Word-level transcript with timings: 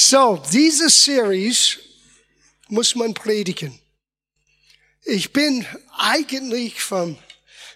So, 0.00 0.40
diese 0.52 0.88
Series 0.90 1.76
muss 2.68 2.94
man 2.94 3.14
predigen. 3.14 3.76
Ich 5.02 5.32
bin 5.32 5.66
eigentlich 5.96 6.80
von 6.80 7.18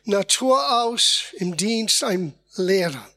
Natur 0.04 0.84
aus 0.84 1.24
im 1.32 1.56
Dienst 1.56 2.04
ein 2.04 2.32
Lehrer. 2.54 3.10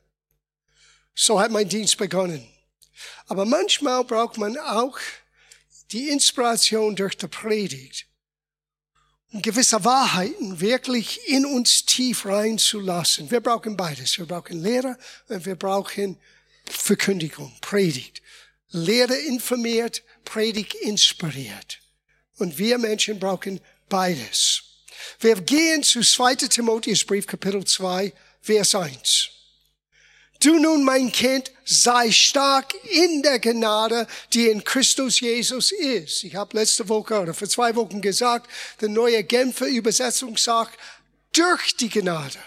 So 1.13 1.39
hat 1.39 1.51
mein 1.51 1.69
Dienst 1.69 1.99
begonnen. 1.99 2.47
Aber 3.27 3.45
manchmal 3.45 4.03
braucht 4.05 4.39
man 4.39 4.57
auch 4.57 4.97
die 5.91 6.09
Inspiration 6.09 6.95
durch 6.95 7.15
die 7.15 7.27
Predigt, 7.27 8.07
um 9.31 9.43
gewisse 9.43 9.85
Wahrheiten 9.85 10.59
wirklich 10.59 11.29
in 11.29 11.45
uns 11.45 11.85
tief 11.85 12.25
reinzulassen. 12.25 13.29
Wir 13.29 13.39
brauchen 13.39 13.77
beides. 13.77 14.17
Wir 14.17 14.25
brauchen 14.25 14.63
Lehre 14.63 14.97
und 15.27 15.45
wir 15.45 15.55
brauchen 15.55 16.19
Verkündigung, 16.65 17.55
Predigt. 17.61 18.23
Lehre 18.71 19.15
informiert, 19.15 20.03
Predigt 20.23 20.73
inspiriert. 20.75 21.79
Und 22.37 22.57
wir 22.57 22.77
Menschen 22.77 23.19
brauchen 23.19 23.61
beides. 23.89 24.63
Wir 25.19 25.35
gehen 25.35 25.83
zu 25.83 26.01
2. 26.01 26.35
Timotheusbrief, 26.35 27.27
Kapitel 27.27 27.63
2, 27.63 28.11
Vers 28.41 28.75
1. 28.75 29.29
Du 30.41 30.59
nun, 30.59 30.83
mein 30.83 31.11
Kind, 31.11 31.51
sei 31.63 32.11
stark 32.11 32.73
in 32.83 33.23
der 33.23 33.39
Gnade, 33.39 34.05
die 34.33 34.49
in 34.49 34.63
Christus 34.63 35.19
Jesus 35.21 35.71
ist. 35.71 36.23
Ich 36.23 36.35
habe 36.35 36.57
letzte 36.57 36.89
Woche 36.89 37.19
oder 37.19 37.33
vor 37.33 37.47
zwei 37.47 37.75
Wochen 37.75 38.01
gesagt, 38.01 38.49
die 38.81 38.89
neue 38.89 39.23
Genfer 39.23 39.67
Übersetzung 39.67 40.37
sagt, 40.37 40.77
durch 41.31 41.77
die 41.77 41.89
Gnade. 41.89 42.37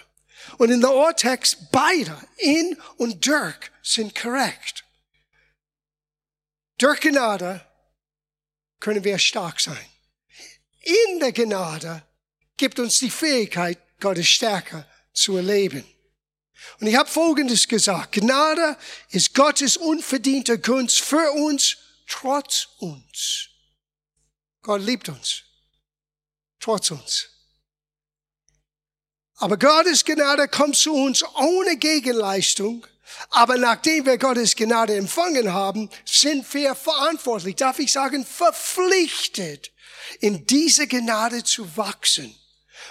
Und 0.57 0.69
in 0.69 0.81
der 0.81 0.93
Urtext 0.93 1.71
beide, 1.71 2.17
in 2.37 2.77
und 2.97 3.25
durch, 3.25 3.55
sind 3.81 4.15
korrekt. 4.15 4.83
Durch 6.79 7.01
Gnade 7.01 7.65
können 8.79 9.03
wir 9.03 9.19
stark 9.19 9.59
sein. 9.59 9.85
In 10.81 11.19
der 11.19 11.33
Gnade 11.33 12.03
gibt 12.55 12.79
uns 12.79 12.99
die 12.99 13.11
Fähigkeit, 13.11 13.77
Gottes 13.99 14.27
Stärke 14.27 14.87
zu 15.13 15.35
erleben. 15.35 15.85
Und 16.79 16.87
ich 16.87 16.95
habe 16.95 17.09
Folgendes 17.09 17.67
gesagt. 17.67 18.13
Gnade 18.13 18.77
ist 19.09 19.35
Gottes 19.35 19.75
unverdiente 19.75 20.57
Gunst 20.59 21.01
für 21.01 21.31
uns, 21.33 21.77
trotz 22.07 22.69
uns. 22.77 23.49
Gott 24.61 24.81
liebt 24.81 25.09
uns. 25.09 25.43
Trotz 26.61 26.91
uns. 26.91 27.29
Aber 29.35 29.57
Gottes 29.57 30.05
Gnade 30.05 30.47
kommt 30.47 30.77
zu 30.77 30.93
uns 30.93 31.23
ohne 31.35 31.77
Gegenleistung 31.77 32.85
aber 33.29 33.57
nachdem 33.57 34.05
wir 34.05 34.17
Gottes 34.17 34.55
Gnade 34.55 34.95
empfangen 34.95 35.53
haben, 35.53 35.89
sind 36.05 36.51
wir 36.53 36.75
verantwortlich, 36.75 37.55
darf 37.55 37.79
ich 37.79 37.91
sagen, 37.91 38.25
verpflichtet, 38.25 39.71
in 40.19 40.45
diese 40.45 40.87
Gnade 40.87 41.43
zu 41.43 41.77
wachsen. 41.77 42.35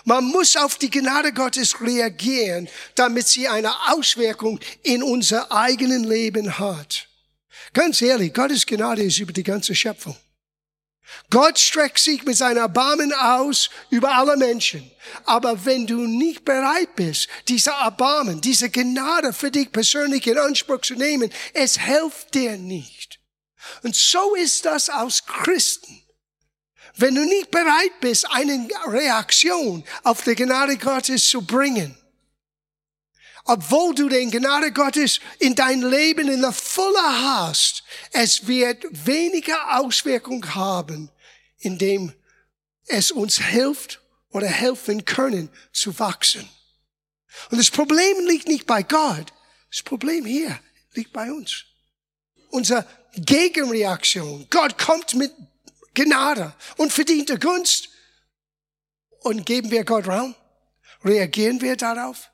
Man 0.05 0.24
muss 0.24 0.56
auf 0.56 0.77
die 0.77 0.91
Gnade 0.91 1.33
Gottes 1.33 1.80
reagieren, 1.80 2.69
damit 2.94 3.28
sie 3.28 3.48
eine 3.48 3.72
Auswirkung 3.91 4.61
in 4.83 5.02
unser 5.02 5.50
eigenen 5.50 6.05
Leben 6.05 6.58
hat. 6.58 7.08
Ganz 7.72 8.00
ehrlich, 8.00 8.33
Gottes 8.33 8.64
Gnade 8.66 9.02
ist 9.02 9.19
über 9.19 9.33
die 9.33 9.42
ganze 9.42 9.74
Schöpfung. 9.74 10.16
Gott 11.31 11.59
streckt 11.59 11.98
sich 11.98 12.23
mit 12.25 12.37
seiner 12.37 12.61
Erbarmen 12.61 13.12
aus 13.12 13.70
über 13.91 14.14
alle 14.14 14.37
Menschen. 14.37 14.91
Aber 15.25 15.64
wenn 15.64 15.87
du 15.87 16.06
nicht 16.06 16.45
bereit 16.45 16.97
bist, 16.97 17.28
diese 17.48 17.70
Erbarmen, 17.70 18.41
diese 18.41 18.70
Gnade 18.70 19.33
für 19.33 19.51
dich 19.51 19.70
persönlich 19.73 20.27
in 20.27 20.39
Anspruch 20.39 20.81
zu 20.81 20.95
nehmen, 20.95 21.31
es 21.55 21.79
hilft 21.79 22.34
dir 22.34 22.56
nicht. 22.56 23.20
Und 23.83 23.95
so 23.95 24.34
ist 24.34 24.64
das 24.64 24.89
aus 24.89 25.25
Christen. 25.27 26.03
Wenn 26.97 27.14
du 27.14 27.25
nicht 27.25 27.51
bereit 27.51 28.01
bist, 28.01 28.27
eine 28.31 28.69
Reaktion 28.86 29.84
auf 30.03 30.23
die 30.23 30.34
Gnade 30.34 30.77
Gottes 30.79 31.29
zu 31.29 31.42
bringen, 31.42 31.96
obwohl 33.48 33.95
du 33.95 34.11
den 34.11 34.31
Gnade 34.31 34.73
Gottes 34.73 35.20
in 35.39 35.55
dein 35.55 35.81
Leben 35.81 36.29
in 36.29 36.42
der 36.42 36.53
Fülle 36.53 37.03
hast, 37.03 37.83
es 38.13 38.47
wird 38.47 38.85
weniger 39.07 39.79
Auswirkung 39.81 40.55
haben, 40.55 41.11
indem 41.58 42.13
es 42.89 43.11
uns 43.11 43.39
hilft 43.39 44.03
oder 44.31 44.47
helfen 44.47 45.07
können 45.07 45.48
zu 45.73 45.98
wachsen. 45.98 46.47
Und 47.51 47.57
das 47.57 47.70
Problem 47.70 48.27
liegt 48.27 48.48
nicht 48.48 48.67
bei 48.67 48.83
Gott. 48.83 49.33
Das 49.70 49.83
Problem 49.83 50.27
hier 50.27 50.61
liegt 50.92 51.14
bei 51.14 51.33
uns. 51.33 51.64
Unsere 52.51 52.87
Gegenreaktion. 53.14 54.47
Gott 54.51 54.77
kommt 54.77 55.14
mit 55.14 55.33
Gnade 55.95 56.53
und 56.77 56.92
verdiente 56.92 57.39
Gunst. 57.39 57.89
Und 59.20 59.47
geben 59.47 59.70
wir 59.70 59.85
Gott 59.85 60.07
Raum? 60.07 60.35
Reagieren 61.03 61.63
wir 61.63 61.77
darauf? 61.77 62.31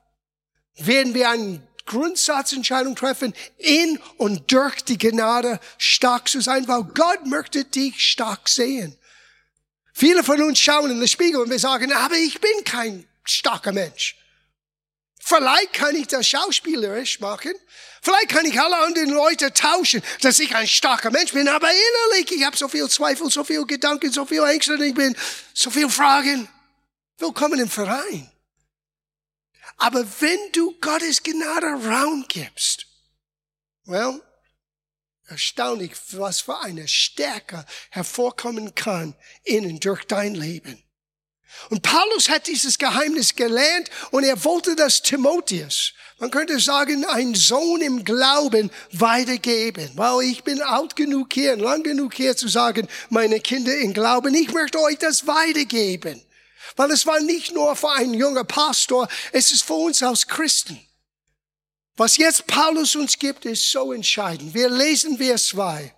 Werden 0.77 1.13
wir 1.13 1.29
eine 1.29 1.61
Grundsatzentscheidung 1.85 2.95
treffen, 2.95 3.33
in 3.57 3.99
und 4.17 4.51
durch 4.51 4.81
die 4.81 4.97
Gnade 4.97 5.59
stark 5.77 6.27
zu 6.29 6.41
sein, 6.41 6.67
weil 6.67 6.83
Gott 6.83 7.25
möchte 7.25 7.63
dich 7.63 7.99
stark 7.99 8.49
sehen. 8.49 8.97
Viele 9.93 10.23
von 10.23 10.41
uns 10.41 10.59
schauen 10.59 10.91
in 10.91 10.99
den 10.99 11.07
Spiegel 11.07 11.41
und 11.41 11.49
wir 11.49 11.59
sagen, 11.59 11.93
aber 11.93 12.15
ich 12.15 12.41
bin 12.41 12.63
kein 12.65 13.07
starker 13.23 13.71
Mensch. 13.71 14.17
Vielleicht 15.21 15.73
kann 15.73 15.95
ich 15.95 16.07
das 16.07 16.27
schauspielerisch 16.27 17.19
machen. 17.19 17.53
Vielleicht 18.01 18.29
kann 18.29 18.45
ich 18.45 18.59
alle 18.59 18.77
anderen 18.77 19.09
Leute 19.09 19.51
tauschen, 19.53 20.03
dass 20.21 20.37
ich 20.37 20.55
ein 20.55 20.67
starker 20.67 21.09
Mensch 21.09 21.33
bin. 21.33 21.47
Aber 21.47 21.67
innerlich, 21.67 22.31
ich 22.31 22.43
habe 22.43 22.55
so 22.55 22.67
viel 22.67 22.87
Zweifel, 22.89 23.31
so 23.31 23.43
viel 23.43 23.65
Gedanken, 23.65 24.11
so 24.11 24.25
viel 24.25 24.43
Ängste, 24.43 24.75
ich 24.85 24.93
bin 24.93 25.15
so 25.53 25.71
viel 25.71 25.89
Fragen. 25.89 26.47
Willkommen 27.17 27.59
im 27.59 27.69
Verein. 27.69 28.29
Aber 29.77 30.05
wenn 30.19 30.51
du 30.53 30.73
Gottes 30.79 31.21
Gnade 31.21 31.67
Raum 31.87 32.25
gibst, 32.27 32.87
well, 33.85 34.21
erstaunlich, 35.27 35.91
was 36.11 36.41
für 36.41 36.59
eine 36.59 36.87
Stärke 36.87 37.65
hervorkommen 37.89 38.75
kann 38.75 39.15
in 39.43 39.65
und 39.65 39.83
durch 39.83 40.05
dein 40.05 40.35
Leben. 40.35 40.81
Und 41.69 41.83
Paulus 41.83 42.29
hat 42.29 42.47
dieses 42.47 42.77
Geheimnis 42.77 43.35
gelernt 43.35 43.89
und 44.11 44.23
er 44.23 44.43
wollte 44.43 44.75
das 44.75 45.01
Timotheus, 45.01 45.93
man 46.17 46.31
könnte 46.31 46.59
sagen, 46.59 47.05
ein 47.05 47.35
Sohn 47.35 47.81
im 47.81 48.03
Glauben 48.03 48.71
weitergeben. 48.91 49.91
Weil 49.95 50.29
ich 50.29 50.43
bin 50.43 50.61
alt 50.61 50.95
genug 50.95 51.33
hier, 51.33 51.57
lang 51.57 51.83
genug 51.83 52.13
hier 52.13 52.37
zu 52.37 52.47
sagen, 52.47 52.87
meine 53.09 53.39
Kinder 53.39 53.75
im 53.77 53.93
Glauben, 53.93 54.33
ich 54.33 54.53
möchte 54.53 54.79
euch 54.79 54.97
das 54.97 55.27
weitergeben. 55.27 56.21
Weil 56.75 56.91
es 56.91 57.05
war 57.05 57.19
nicht 57.19 57.53
nur 57.53 57.75
für 57.75 57.91
einen 57.91 58.13
jungen 58.13 58.45
Pastor, 58.45 59.07
es 59.31 59.51
ist 59.51 59.63
für 59.63 59.73
uns 59.73 60.01
als 60.03 60.27
Christen. 60.27 60.79
Was 61.97 62.17
jetzt 62.17 62.47
Paulus 62.47 62.95
uns 62.95 63.17
gibt, 63.17 63.45
ist 63.45 63.71
so 63.71 63.93
entscheidend. 63.93 64.53
Wir 64.53 64.69
lesen 64.69 65.17
Vers 65.17 65.47
2. 65.47 65.93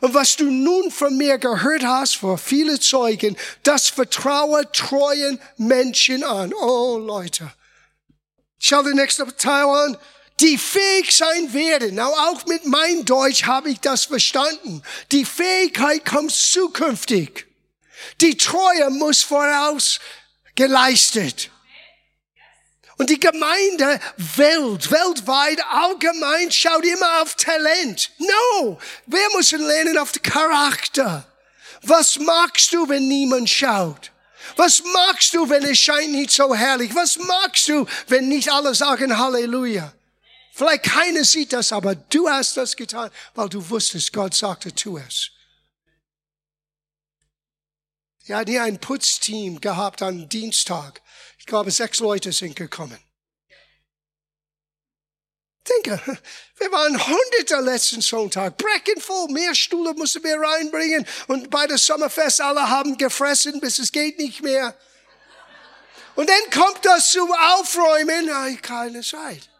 Und 0.00 0.14
was 0.14 0.36
du 0.36 0.44
nun 0.44 0.90
von 0.90 1.16
mir 1.16 1.38
gehört 1.38 1.82
hast 1.82 2.16
vor 2.16 2.38
viele 2.38 2.78
Zeugen, 2.78 3.36
das 3.64 3.88
vertraue 3.88 4.70
treuen 4.70 5.40
Menschen 5.56 6.22
an. 6.22 6.52
Oh 6.54 6.98
Leute. 6.98 7.52
Schau 8.58 8.82
den 8.82 8.96
nächsten 8.96 9.36
Teil 9.36 9.64
an. 9.64 9.98
Die 10.40 10.56
fähig 10.56 11.14
sein 11.16 11.52
werden. 11.52 11.96
Na, 11.96 12.06
auch 12.06 12.46
mit 12.46 12.64
meinem 12.64 13.04
Deutsch 13.04 13.44
habe 13.44 13.70
ich 13.70 13.80
das 13.80 14.04
verstanden. 14.04 14.82
Die 15.10 15.24
Fähigkeit 15.24 16.04
kommt 16.04 16.32
zukünftig. 16.32 17.46
Die 18.20 18.36
Treue 18.36 18.90
muss 18.90 19.22
voraus 19.22 20.00
geleistet. 20.54 21.50
Und 22.98 23.10
die 23.10 23.18
Gemeinde 23.18 23.98
Welt, 24.36 24.90
weltweit, 24.90 25.60
allgemein 25.70 26.52
schaut 26.52 26.84
immer 26.84 27.22
auf 27.22 27.34
Talent. 27.34 28.10
No, 28.18 28.78
wir 29.06 29.28
müssen 29.36 29.60
lernen 29.60 29.98
auf 29.98 30.12
den 30.12 30.22
Charakter. 30.22 31.26
Was 31.82 32.18
magst 32.18 32.72
du, 32.72 32.88
wenn 32.88 33.08
niemand 33.08 33.50
schaut? 33.50 34.12
Was 34.56 34.82
magst 34.84 35.34
du, 35.34 35.48
wenn 35.48 35.64
es 35.64 35.78
scheint 35.78 36.12
nicht 36.12 36.30
so 36.30 36.54
herrlich? 36.54 36.94
Was 36.94 37.16
magst 37.16 37.68
du, 37.68 37.86
wenn 38.08 38.28
nicht 38.28 38.52
alle 38.52 38.74
sagen 38.74 39.18
Halleluja? 39.18 39.92
Vielleicht 40.52 40.84
keiner 40.84 41.24
sieht 41.24 41.52
das, 41.52 41.72
aber 41.72 41.94
du 41.94 42.28
hast 42.28 42.56
das 42.56 42.76
getan, 42.76 43.10
weil 43.34 43.48
du 43.48 43.68
wusstest, 43.68 44.12
Gott 44.12 44.34
sagte, 44.34 44.72
tu 44.74 44.98
es. 44.98 45.30
Er 48.32 48.38
hat 48.38 48.48
hier 48.48 48.62
ein 48.62 48.80
Putzteam 48.80 49.60
gehabt 49.60 50.00
am 50.00 50.26
Dienstag. 50.26 51.02
Ich 51.38 51.44
glaube, 51.44 51.70
sechs 51.70 51.98
Leute 51.98 52.32
sind 52.32 52.56
gekommen. 52.56 52.98
Denke, 55.68 56.00
wir 56.56 56.72
waren 56.72 57.06
Hunderte 57.06 57.60
letzten 57.62 58.00
Sonntag, 58.00 58.56
brechen 58.56 59.02
voll, 59.02 59.28
mehr 59.28 59.54
Stühle 59.54 59.92
mussten 59.92 60.24
wir 60.24 60.40
reinbringen 60.40 61.06
und 61.26 61.50
bei 61.50 61.66
der 61.66 61.76
Sommerfest 61.76 62.40
alle 62.40 62.70
haben 62.70 62.96
gefressen, 62.96 63.60
bis 63.60 63.78
es 63.78 63.92
geht 63.92 64.18
nicht 64.18 64.42
mehr. 64.42 64.74
Und 66.14 66.30
dann 66.30 66.50
kommt 66.50 66.82
das 66.86 67.12
zum 67.12 67.30
Aufräumen, 67.30 68.62
keine 68.62 69.02
Zeit. 69.02 69.51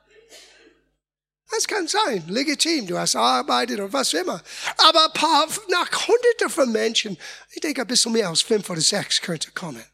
Das 1.55 1.69
kann 1.69 1.87
sein, 1.87 2.25
legitim, 2.29 2.87
du 2.87 2.99
hast 2.99 3.15
arbeitet 3.15 3.79
oder 3.79 3.93
was 3.93 4.15
immer. 4.15 4.43
Aber 4.79 5.05
ein 5.05 5.13
paar, 5.13 5.47
nach 5.69 6.09
hunderte 6.09 6.49
von 6.49 6.73
Menschen, 6.73 7.19
ich 7.51 7.61
denke, 7.61 7.83
ein 7.83 7.87
bisschen 7.87 8.13
mehr 8.13 8.29
als 8.29 8.41
fünf 8.41 8.69
oder 8.71 8.81
sechs 8.81 9.21
könnte 9.21 9.51
kommen. 9.51 9.85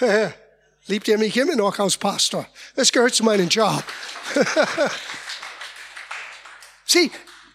Liebt 0.86 1.06
ihr 1.06 1.18
mich 1.18 1.36
immer 1.36 1.54
noch 1.54 1.78
als 1.78 1.96
Pastor? 1.96 2.48
Das 2.74 2.90
gehört 2.90 3.14
zu 3.14 3.22
meinem 3.22 3.48
Job. 3.48 3.84
Sieh, 6.84 7.08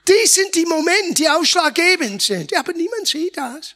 die 0.07 0.27
sind 0.27 0.55
die 0.55 0.65
Momente, 0.65 1.15
die 1.15 1.29
ausschlaggebend 1.29 2.21
sind. 2.21 2.55
Aber 2.55 2.71
niemand 2.71 3.07
sieht 3.07 3.35
das. 3.35 3.75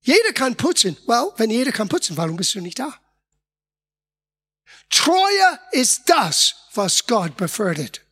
Jeder 0.00 0.32
kann 0.32 0.56
putzen. 0.56 0.96
Well, 1.06 1.32
wenn 1.36 1.50
jeder 1.50 1.70
kann 1.70 1.90
putzen, 1.90 2.16
warum 2.16 2.36
bist 2.36 2.54
du 2.54 2.62
nicht 2.62 2.78
da? 2.78 2.98
Treue 4.90 5.60
ist 5.72 6.02
das, 6.06 6.54
was 6.78 7.06
Gott 7.06 7.36
befördert. 7.36 8.06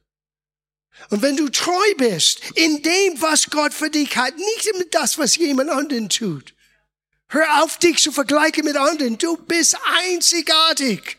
Und 1.10 1.22
wenn 1.22 1.36
du 1.36 1.48
treu 1.48 1.94
bist 1.96 2.40
in 2.56 2.82
dem, 2.82 3.22
was 3.22 3.48
Gott 3.48 3.72
für 3.72 3.90
dich 3.90 4.16
hat, 4.16 4.36
nicht 4.36 4.66
in 4.66 4.84
das, 4.90 5.16
was 5.16 5.36
jemand 5.36 5.70
anderen 5.70 6.08
tut. 6.08 6.54
Hör 7.28 7.62
auf, 7.62 7.78
dich 7.78 8.02
zu 8.02 8.12
vergleichen 8.12 8.64
mit 8.64 8.76
anderen. 8.76 9.18
Du 9.18 9.36
bist 9.36 9.76
einzigartig. 10.04 11.16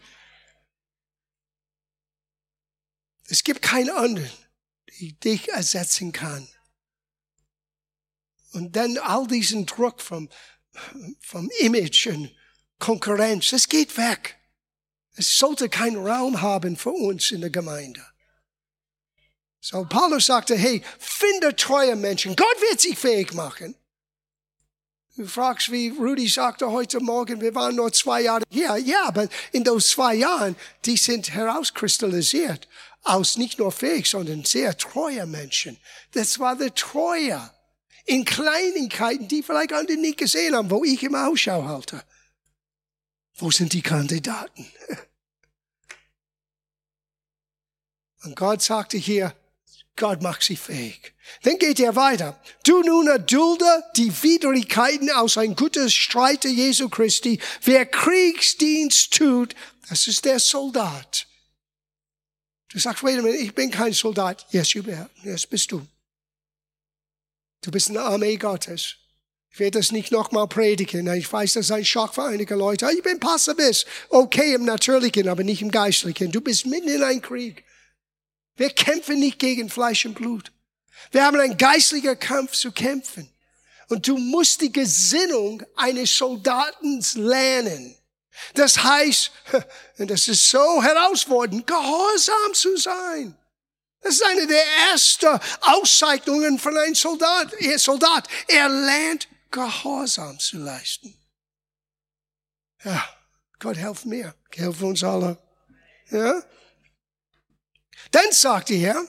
Es 3.29 3.43
gibt 3.43 3.61
keinen 3.61 3.89
anderen, 3.89 4.31
der 4.99 5.11
dich 5.11 5.49
ersetzen 5.49 6.11
kann. 6.11 6.47
Und 8.53 8.75
dann 8.75 8.97
all 8.97 9.27
diesen 9.27 9.65
Druck 9.65 10.01
vom, 10.01 10.29
vom 11.19 11.49
Image 11.59 12.07
und 12.07 12.33
Konkurrenz, 12.79 13.49
das 13.49 13.67
geht 13.67 13.97
weg. 13.97 14.36
Es 15.17 15.37
sollte 15.37 15.67
keinen 15.67 15.97
Raum 15.97 16.41
haben 16.41 16.77
für 16.77 16.91
uns 16.91 17.31
in 17.31 17.41
der 17.41 17.49
Gemeinde. 17.49 18.05
So, 19.59 19.83
Paulus 19.83 20.27
sagte, 20.27 20.55
hey, 20.55 20.83
finde 20.99 21.55
treue 21.55 21.95
Menschen. 21.95 22.35
Gott 22.35 22.61
wird 22.69 22.79
sich 22.79 22.97
fähig 22.97 23.33
machen. 23.33 23.75
Du 25.15 25.25
fragst, 25.25 25.71
wie 25.71 25.89
Rudy 25.89 26.27
sagte 26.27 26.69
heute 26.71 26.99
Morgen, 26.99 27.41
wir 27.41 27.55
waren 27.55 27.75
nur 27.75 27.91
zwei 27.91 28.21
Jahre 28.21 28.43
hier. 28.51 28.77
Ja, 28.77 29.05
aber 29.05 29.27
in 29.51 29.63
those 29.63 29.89
zwei 29.89 30.13
Jahren, 30.13 30.55
die 30.85 30.95
sind 30.95 31.33
herauskristallisiert 31.33 32.67
aus 33.03 33.37
nicht 33.37 33.57
nur 33.57 33.71
fähig, 33.71 34.07
sondern 34.07 34.43
sehr 34.45 34.77
treue 34.77 35.25
Menschen. 35.25 35.77
Das 36.11 36.39
war 36.39 36.55
der 36.55 36.75
Treue 36.75 37.49
in 38.05 38.25
Kleinigkeiten, 38.25 39.27
die 39.27 39.41
vielleicht 39.41 39.73
andere 39.73 39.97
nicht 39.97 40.19
gesehen 40.19 40.55
haben, 40.55 40.69
wo 40.69 40.83
ich 40.83 41.01
immer 41.01 41.27
Ausschau 41.27 41.63
halte. 41.65 42.03
Wo 43.35 43.51
sind 43.51 43.73
die 43.73 43.81
Kandidaten? 43.81 44.71
Und 48.27 48.35
Gott 48.35 48.61
sagte 48.61 48.97
hier, 48.97 49.33
Gott 49.95 50.21
macht 50.21 50.43
sie 50.43 50.57
fähig. 50.57 51.13
Dann 51.43 51.57
geht 51.57 51.79
er 51.79 51.95
weiter. 51.95 52.37
Du 52.65 52.81
nun 52.81 53.07
erdulde 53.07 53.83
die 53.95 54.11
Widrigkeiten 54.21 55.09
aus 55.09 55.37
ein 55.37 55.55
guter 55.55 55.89
Streiter 55.89 56.49
Jesu 56.49 56.89
Christi. 56.89 57.39
Wer 57.63 57.85
Kriegsdienst 57.85 59.13
tut, 59.13 59.55
das 59.89 60.07
ist 60.07 60.25
der 60.25 60.39
Soldat. 60.39 61.25
Du 62.67 62.79
sagst, 62.79 63.01
wait 63.01 63.17
a 63.17 63.21
minute, 63.21 63.41
ich 63.41 63.55
bin 63.55 63.71
kein 63.71 63.93
Soldat. 63.93 64.45
Yes, 64.51 64.73
you 64.73 64.83
are. 64.91 65.09
Yes, 65.23 65.47
bist 65.47 65.71
du. 65.71 65.87
Du 67.61 67.71
bist 67.71 67.89
eine 67.89 68.01
Armee 68.01 68.35
Gottes. 68.35 68.95
Ich 69.51 69.59
werde 69.59 69.79
das 69.79 69.93
nicht 69.93 70.11
nochmal 70.11 70.47
predigen. 70.49 71.11
Ich 71.15 71.31
weiß, 71.31 71.53
das 71.53 71.67
ist 71.67 71.71
ein 71.71 71.85
Schock 71.85 72.13
für 72.13 72.25
einige 72.25 72.55
Leute. 72.55 72.89
Ich 72.93 73.01
bin 73.01 73.21
Pazifist. 73.21 73.87
Okay 74.09 74.53
im 74.53 74.65
Natürlichen, 74.65 75.29
aber 75.29 75.45
nicht 75.45 75.61
im 75.61 75.71
Geistlichen. 75.71 76.31
Du 76.31 76.41
bist 76.41 76.65
mitten 76.65 76.89
in 76.89 77.01
einem 77.01 77.21
Krieg. 77.21 77.63
Wir 78.57 78.71
kämpfen 78.71 79.19
nicht 79.19 79.39
gegen 79.39 79.69
Fleisch 79.69 80.05
und 80.05 80.15
Blut. 80.15 80.51
Wir 81.11 81.23
haben 81.25 81.39
einen 81.39 81.57
geistlichen 81.57 82.19
Kampf 82.19 82.53
zu 82.53 82.71
kämpfen. 82.71 83.31
Und 83.89 84.07
du 84.07 84.17
musst 84.17 84.61
die 84.61 84.71
Gesinnung 84.71 85.63
eines 85.75 86.17
Soldaten 86.17 87.01
lernen. 87.15 87.95
Das 88.53 88.83
heißt, 88.83 89.31
und 89.97 90.09
das 90.09 90.27
ist 90.27 90.49
so 90.49 90.83
herausfordernd, 90.83 91.65
gehorsam 91.65 92.53
zu 92.53 92.75
sein. 92.77 93.37
Das 94.01 94.15
ist 94.15 94.25
eine 94.25 94.47
der 94.47 94.63
ersten 94.91 95.39
Auszeichnungen 95.61 96.59
von 96.59 96.77
einem 96.77 96.95
Soldat. 96.95 97.53
Er, 97.53 97.79
Soldat. 97.79 98.27
er 98.47 98.69
lernt 98.69 99.27
Gehorsam 99.49 100.37
zu 100.39 100.57
leisten. 100.57 101.17
Ja, 102.83 103.03
Gott 103.59 103.77
helft 103.77 104.05
mir. 104.05 104.35
Helf 104.51 104.81
uns 104.81 105.03
alle. 105.03 105.37
Ja? 106.11 106.43
Dann 108.11 108.31
sagt 108.31 108.69
er, 108.71 109.05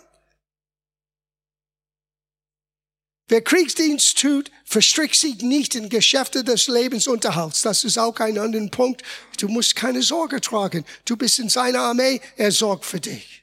wer 3.28 3.42
Kriegsdienst 3.42 4.18
tut, 4.18 4.50
verstrickt 4.64 5.16
sich 5.16 5.42
nicht 5.42 5.74
in 5.74 5.88
Geschäfte 5.88 6.44
des 6.44 6.68
Lebensunterhalts. 6.68 7.62
Das 7.62 7.84
ist 7.84 7.98
auch 7.98 8.18
ein 8.20 8.38
anderer 8.38 8.68
Punkt. 8.68 9.02
Du 9.38 9.48
musst 9.48 9.76
keine 9.76 10.02
Sorge 10.02 10.40
tragen. 10.40 10.84
Du 11.04 11.16
bist 11.16 11.38
in 11.38 11.48
seiner 11.48 11.80
Armee, 11.80 12.20
er 12.36 12.52
sorgt 12.52 12.84
für 12.84 13.00
dich 13.00 13.38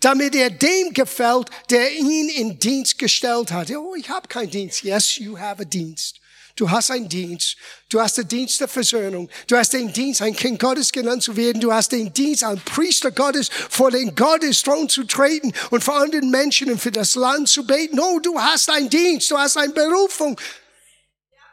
damit 0.00 0.34
er 0.34 0.50
dem 0.50 0.92
gefällt, 0.92 1.48
der 1.70 1.92
ihn 1.92 2.28
in 2.28 2.58
Dienst 2.58 2.98
gestellt 2.98 3.50
hat. 3.52 3.70
Oh, 3.70 3.94
ich 3.94 4.08
habe 4.08 4.28
keinen 4.28 4.50
Dienst. 4.50 4.82
Yes, 4.82 5.16
you 5.16 5.38
have 5.38 5.60
a 5.62 5.64
Dienst. 5.64 6.20
Du 6.56 6.70
hast 6.70 6.90
einen 6.90 7.08
Dienst. 7.08 7.56
Du 7.88 8.00
hast 8.00 8.18
den 8.18 8.28
Dienst 8.28 8.60
der 8.60 8.68
Versöhnung. 8.68 9.28
Du 9.46 9.56
hast 9.56 9.72
den 9.72 9.92
Dienst, 9.92 10.20
ein 10.20 10.36
Kind 10.36 10.58
Gottes 10.58 10.92
genannt 10.92 11.22
zu 11.22 11.36
werden. 11.36 11.60
Du 11.60 11.72
hast 11.72 11.92
den 11.92 12.12
Dienst, 12.12 12.44
ein 12.44 12.60
Priester 12.60 13.10
Gottes 13.10 13.48
vor 13.70 13.90
den 13.90 14.14
Gottesthron 14.14 14.88
zu 14.88 15.04
treten 15.04 15.52
und 15.70 15.82
vor 15.82 15.96
anderen 15.96 16.30
Menschen 16.30 16.70
und 16.70 16.78
für 16.78 16.90
das 16.90 17.14
Land 17.14 17.48
zu 17.48 17.66
beten. 17.66 17.98
Oh, 17.98 18.18
du 18.18 18.38
hast 18.38 18.68
einen 18.70 18.90
Dienst. 18.90 19.30
Du 19.30 19.38
hast 19.38 19.56
eine 19.56 19.72
Berufung. 19.72 20.38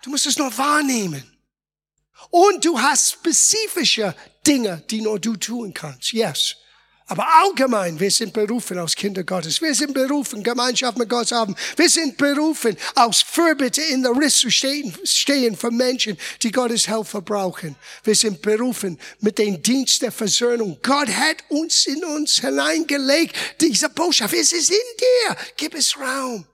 Du 0.04 0.10
musst 0.10 0.25
es 0.25 0.38
nur 0.38 0.56
wahrnehmen. 0.57 1.24
Und 2.30 2.63
du 2.63 2.80
hast 2.80 3.13
spezifische 3.13 4.13
Dinge, 4.45 4.84
die 4.90 5.02
nur 5.02 5.19
du 5.19 5.36
tun 5.36 5.74
kannst. 5.74 6.12
Yes. 6.12 6.56
Aber 7.10 7.28
allgemein, 7.28 8.00
wir 8.00 8.12
sind 8.12 8.34
berufen 8.34 8.78
als 8.78 8.96
Kinder 8.96 9.24
Gottes. 9.24 9.60
Wir 9.60 9.74
sind 9.74 9.96
berufen, 9.96 10.44
Gemeinschaft 10.44 10.96
mit 10.96 11.10
Gott 11.10 11.30
zu 11.30 11.36
haben. 11.36 11.56
Wir 11.76 11.90
sind 11.90 12.16
berufen, 12.18 12.78
aus 12.94 13.24
Fürbitte 13.24 13.82
in 13.82 14.04
der 14.04 14.16
Riss 14.16 14.38
zu 14.38 14.52
stehen, 14.52 14.96
stehen 15.04 15.58
für 15.58 15.72
Menschen, 15.72 16.20
die 16.44 16.52
Gottes 16.52 16.88
Helfer 16.88 17.24
brauchen. 17.24 17.76
Wir 18.04 18.14
sind 18.14 18.44
berufen 18.44 19.00
mit 19.22 19.40
dem 19.40 19.60
Dienst 19.60 20.04
der 20.04 20.12
Versöhnung. 20.12 20.78
Gott 20.84 21.10
hat 21.10 21.38
uns 21.50 21.88
in 21.88 22.06
uns 22.06 22.42
hineingelegt, 22.42 23.36
diese 23.60 23.90
Botschaft. 23.90 24.36
Es 24.36 24.52
ist 24.52 24.70
in 24.70 24.78
dir. 25.00 25.36
Gib 25.58 25.74
es 25.74 25.98
Raum. 25.98 26.46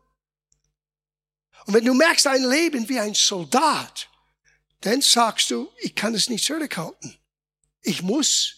Und 1.65 1.73
wenn 1.73 1.83
du 1.83 1.93
merkst 1.93 2.27
ein 2.27 2.49
Leben 2.49 2.87
wie 2.87 2.99
ein 2.99 3.13
Soldat, 3.13 4.07
dann 4.79 5.01
sagst 5.01 5.51
du, 5.51 5.69
ich 5.79 5.93
kann 5.93 6.15
es 6.15 6.29
nicht 6.29 6.45
zurückhalten. 6.45 7.17
Ich 7.81 8.01
muss. 8.01 8.55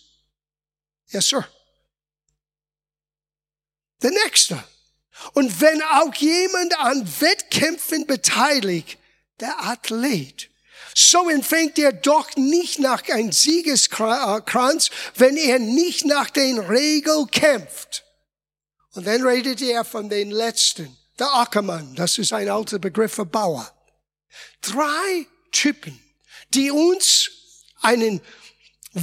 Yes, 1.09 1.29
sir 1.29 1.47
der 4.01 4.11
Nächste. 4.11 4.63
Und 5.33 5.61
wenn 5.61 5.81
auch 5.81 6.13
jemand 6.15 6.79
an 6.79 7.07
Wettkämpfen 7.19 8.05
beteiligt, 8.05 8.97
der 9.39 9.63
Athlet, 9.63 10.49
so 10.93 11.29
empfängt 11.29 11.77
er 11.77 11.93
doch 11.93 12.35
nicht 12.35 12.79
nach 12.79 13.07
einem 13.09 13.31
Siegeskranz, 13.31 14.89
wenn 15.15 15.37
er 15.37 15.59
nicht 15.59 16.05
nach 16.05 16.29
den 16.29 16.59
Regeln 16.59 17.29
kämpft. 17.29 18.03
Und 18.93 19.05
dann 19.05 19.25
redet 19.25 19.61
er 19.61 19.85
von 19.85 20.09
den 20.09 20.31
Letzten, 20.31 20.97
der 21.19 21.31
Ackermann, 21.35 21.93
das 21.95 22.17
ist 22.17 22.33
ein 22.33 22.49
alter 22.49 22.79
Begriff 22.79 23.13
für 23.13 23.25
Bauer. 23.25 23.71
Drei 24.61 25.27
Typen, 25.51 25.99
die 26.53 26.71
uns 26.71 27.29
einen 27.81 28.21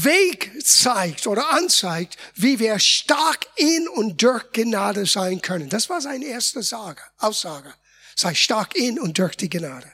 Weg 0.02 0.52
zeigt 0.64 1.26
oder 1.26 1.50
anzeigt, 1.50 2.16
wie 2.34 2.58
wir 2.58 2.78
stark 2.78 3.46
in 3.56 3.86
und 3.88 4.20
durch 4.22 4.50
Gnade 4.52 5.06
sein 5.06 5.40
können. 5.40 5.68
Das 5.68 5.88
war 5.88 6.00
seine 6.00 6.24
erste 6.24 6.62
Sage, 6.62 7.00
Aussage. 7.18 7.72
Sei 8.16 8.34
stark 8.34 8.74
in 8.74 8.98
und 8.98 9.18
durch 9.18 9.36
die 9.36 9.50
Gnade. 9.50 9.90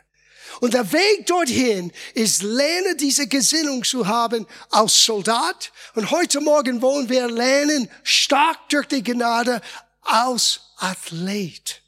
Und 0.60 0.74
der 0.74 0.90
Weg 0.92 1.26
dorthin 1.26 1.92
ist, 2.14 2.42
lerne 2.42 2.96
diese 2.96 3.26
Gesinnung 3.26 3.84
zu 3.84 4.06
haben 4.06 4.46
als 4.70 5.04
Soldat. 5.04 5.72
Und 5.94 6.10
heute 6.10 6.40
Morgen 6.40 6.82
wollen 6.82 7.08
wir 7.08 7.28
lernen, 7.28 7.90
stark 8.02 8.68
durch 8.68 8.86
die 8.86 9.02
Gnade 9.02 9.60
als 10.02 10.60
Athlet. 10.76 11.82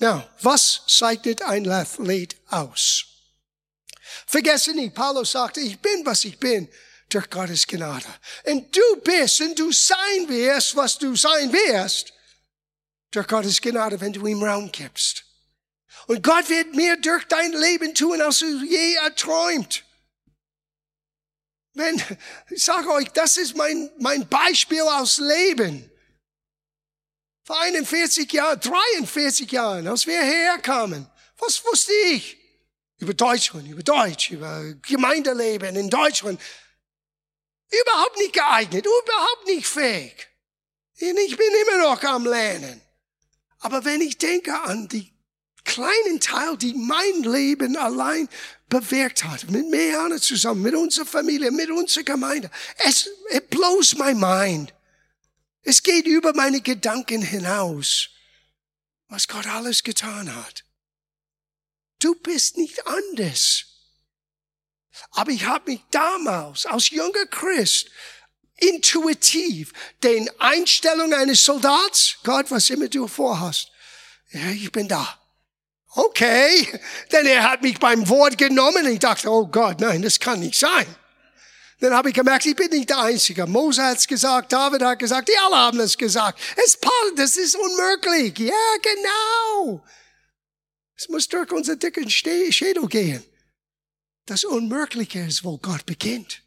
Now, 0.00 0.24
was 0.42 0.82
zeichnet 0.86 1.42
ein 1.42 1.68
Athlet 1.68 2.36
aus? 2.48 3.04
Vergesse 4.26 4.72
nicht, 4.72 4.94
Paulus 4.94 5.32
sagte, 5.32 5.60
ich 5.60 5.78
bin, 5.78 6.04
was 6.04 6.24
ich 6.24 6.38
bin 6.38 6.68
durch 7.08 7.28
Gottes 7.30 7.66
Gnade. 7.66 8.06
Und 8.44 8.74
du 8.74 8.96
bist 9.02 9.40
und 9.40 9.58
du 9.58 9.72
sein 9.72 10.28
wirst, 10.28 10.76
was 10.76 10.98
du 10.98 11.16
sein 11.16 11.52
wirst, 11.52 12.12
durch 13.10 13.26
Gottes 13.26 13.60
Gnade, 13.60 14.00
wenn 14.00 14.12
du 14.12 14.26
ihm 14.26 14.42
Raum 14.42 14.70
gibst. 14.70 15.24
Und 16.06 16.22
Gott 16.22 16.48
wird 16.48 16.74
mehr 16.74 16.96
durch 16.96 17.24
dein 17.24 17.52
Leben 17.52 17.94
tun, 17.94 18.20
als 18.20 18.38
du 18.38 18.64
je 18.64 18.94
erträumt. 18.94 19.84
Wenn, 21.74 22.02
ich 22.50 22.64
sage 22.64 22.90
euch, 22.90 23.08
das 23.10 23.36
ist 23.36 23.56
mein, 23.56 23.90
mein 23.98 24.28
Beispiel 24.28 24.80
aus 24.80 25.18
Leben. 25.18 25.90
Vor 27.44 27.60
41 27.60 28.30
Jahren, 28.32 28.60
43 28.60 29.50
Jahren, 29.50 29.86
als 29.86 30.06
wir 30.06 30.20
herkamen, 30.20 31.08
was 31.38 31.64
wusste 31.64 31.92
ich? 32.10 32.36
Über 32.98 33.14
Deutschland, 33.14 33.68
über 33.68 33.82
Deutsch, 33.82 34.30
über 34.30 34.74
Gemeindeleben 34.82 35.76
in 35.76 35.88
Deutschland. 35.88 36.40
Überhaupt 37.70 38.16
nicht 38.18 38.32
geeignet, 38.32 38.86
überhaupt 38.86 39.46
nicht 39.46 39.66
fähig. 39.66 40.28
Ich 40.94 41.36
bin 41.36 41.52
immer 41.66 41.78
noch 41.84 42.02
am 42.02 42.26
Lernen. 42.26 42.80
Aber 43.60 43.84
wenn 43.84 44.00
ich 44.00 44.18
denke 44.18 44.58
an 44.62 44.88
die 44.88 45.12
kleinen 45.64 46.20
Teil, 46.20 46.56
die 46.56 46.74
mein 46.74 47.22
Leben 47.22 47.76
allein 47.76 48.28
bewirkt 48.68 49.24
hat, 49.24 49.50
mit 49.50 49.68
Meana 49.68 50.18
zusammen, 50.18 50.62
mit 50.62 50.74
unserer 50.74 51.06
Familie, 51.06 51.50
mit 51.50 51.70
unserer 51.70 52.04
Gemeinde, 52.04 52.50
es 52.78 53.08
it 53.30 53.50
blows 53.50 53.96
my 53.96 54.14
mind. 54.14 54.72
Es 55.62 55.82
geht 55.82 56.06
über 56.06 56.32
meine 56.34 56.60
Gedanken 56.62 57.20
hinaus, 57.20 58.08
was 59.08 59.28
Gott 59.28 59.46
alles 59.46 59.82
getan 59.82 60.34
hat. 60.34 60.64
Du 61.98 62.14
bist 62.14 62.56
nicht 62.56 62.86
anders. 62.86 63.64
Aber 65.12 65.30
ich 65.30 65.46
habe 65.46 65.70
mich 65.70 65.80
damals 65.90 66.66
als 66.66 66.90
junger 66.90 67.26
Christ 67.26 67.90
intuitiv 68.56 69.72
den 70.02 70.28
Einstellungen 70.38 71.14
eines 71.14 71.44
Soldats, 71.44 72.16
Gott, 72.24 72.50
was 72.50 72.70
immer 72.70 72.88
du 72.88 73.06
vorhast, 73.06 73.70
ja, 74.30 74.50
ich 74.50 74.70
bin 74.72 74.88
da. 74.88 75.18
Okay, 75.94 76.68
denn 77.12 77.26
er 77.26 77.50
hat 77.50 77.62
mich 77.62 77.78
beim 77.78 78.08
Wort 78.08 78.36
genommen 78.36 78.84
und 78.84 78.92
ich 78.92 78.98
dachte, 78.98 79.30
oh 79.30 79.46
Gott, 79.46 79.80
nein, 79.80 80.02
das 80.02 80.20
kann 80.20 80.40
nicht 80.40 80.58
sein. 80.58 80.86
Dann 81.80 81.94
habe 81.94 82.08
ich 82.08 82.14
gemerkt, 82.14 82.44
ich 82.44 82.56
bin 82.56 82.70
nicht 82.70 82.90
der 82.90 82.98
Einzige. 82.98 83.46
Mose 83.46 83.82
hat 83.84 83.98
es 83.98 84.08
gesagt, 84.08 84.52
David 84.52 84.82
hat 84.82 84.98
gesagt, 84.98 85.28
die 85.28 85.38
alle 85.38 85.56
haben 85.56 85.78
es 85.78 85.96
gesagt. 85.96 86.40
Es 86.64 86.76
passt, 86.76 87.12
das 87.16 87.36
ist 87.36 87.54
unmöglich. 87.54 88.36
Ja, 88.38 88.54
genau. 88.82 89.84
Es 90.96 91.08
muss 91.08 91.28
durch 91.28 91.50
unseren 91.52 91.78
dicken 91.78 92.10
Schädel 92.10 92.88
gehen. 92.88 93.22
Das 94.28 94.44
Unmögliche 94.44 95.20
ist, 95.20 95.42
wo 95.42 95.56
Gott 95.56 95.86
beginnt. 95.86 96.42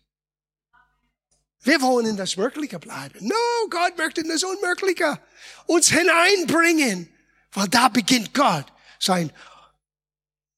Wir 1.63 1.81
wollen 1.81 2.05
in 2.05 2.15
das 2.15 2.37
Mögliche 2.37 2.77
bleiben. 2.77 3.27
No, 3.27 3.69
Gott 3.71 3.97
möchte 3.97 4.21
in 4.21 4.29
das 4.29 4.43
Unmögliche 4.43 5.19
uns 5.65 5.89
hineinbringen, 5.89 7.11
weil 7.53 7.67
da 7.69 7.87
beginnt 7.87 8.35
Gott 8.35 8.71
sein 8.99 9.31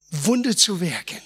Wunder 0.09 0.55
zu 0.55 0.81
wirken. 0.81 1.21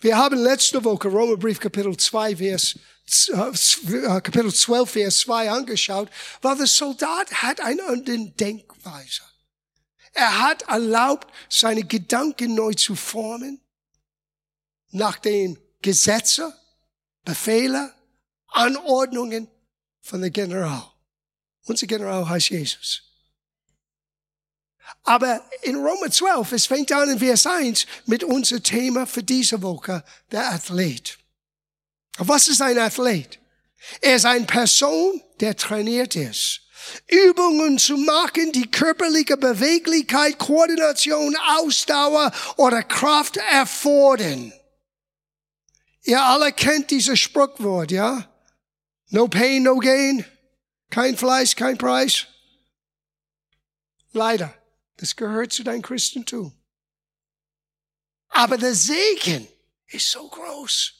Wir 0.00 0.16
haben 0.16 0.38
letzte 0.38 0.84
Woche 0.84 1.08
Römerbrief 1.08 1.58
Kapitel 1.58 1.96
2, 1.96 2.36
Vers, 2.36 2.78
äh, 3.32 4.20
Kapitel 4.20 4.54
12, 4.54 4.88
Vers 4.88 5.18
2 5.18 5.50
angeschaut, 5.50 6.08
weil 6.42 6.56
der 6.56 6.68
Soldat 6.68 7.42
hat 7.42 7.60
eine 7.60 7.82
andere 7.82 8.30
Denkweise. 8.30 9.29
Er 10.12 10.40
hat 10.40 10.62
erlaubt, 10.62 11.32
seine 11.48 11.84
Gedanken 11.84 12.54
neu 12.54 12.74
zu 12.74 12.96
formen, 12.96 13.60
nach 14.90 15.18
den 15.18 15.58
Gesetzen 15.82 16.52
Befehle, 17.24 17.94
Anordnungen 18.48 19.48
von 20.00 20.20
der 20.20 20.30
General. 20.30 20.90
Unser 21.66 21.86
General 21.86 22.28
heißt 22.28 22.50
Jesus. 22.50 23.02
Aber 25.04 25.48
in 25.62 25.76
Roma 25.76 26.10
12, 26.10 26.52
es 26.52 26.66
fängt 26.66 26.90
an 26.92 27.10
in 27.10 27.18
Vers 27.18 27.46
1 27.46 27.86
mit 28.06 28.24
unser 28.24 28.62
Thema 28.62 29.06
für 29.06 29.22
diese 29.22 29.62
Woche, 29.62 30.02
der 30.32 30.50
Athlet. 30.50 31.18
Was 32.18 32.48
ist 32.48 32.60
ein 32.60 32.78
Athlet? 32.78 33.38
Er 34.00 34.16
ist 34.16 34.26
eine 34.26 34.46
Person, 34.46 35.22
der 35.38 35.56
trainiert 35.56 36.16
ist. 36.16 36.62
Übungen 37.08 37.78
zu 37.78 37.96
machen, 37.96 38.52
die 38.52 38.70
körperliche 38.70 39.36
Beweglichkeit, 39.36 40.38
Koordination, 40.38 41.36
Ausdauer 41.58 42.32
oder 42.56 42.82
Kraft 42.82 43.36
erfordern. 43.36 44.52
Ihr 46.02 46.22
alle 46.22 46.52
kennt 46.52 46.90
dieses 46.90 47.18
Spruchwort, 47.18 47.90
ja? 47.90 48.28
No 49.08 49.28
pain, 49.28 49.62
no 49.62 49.78
gain. 49.78 50.24
Kein 50.88 51.16
Fleiß, 51.16 51.56
kein 51.56 51.78
Preis. 51.78 52.26
Leider, 54.12 54.52
das 54.96 55.14
gehört 55.14 55.52
zu 55.52 55.62
deinem 55.62 55.82
Christentum. 55.82 56.52
Aber 58.28 58.56
der 58.56 58.74
Segen 58.74 59.46
ist 59.88 60.10
so 60.10 60.28
groß. 60.28 60.99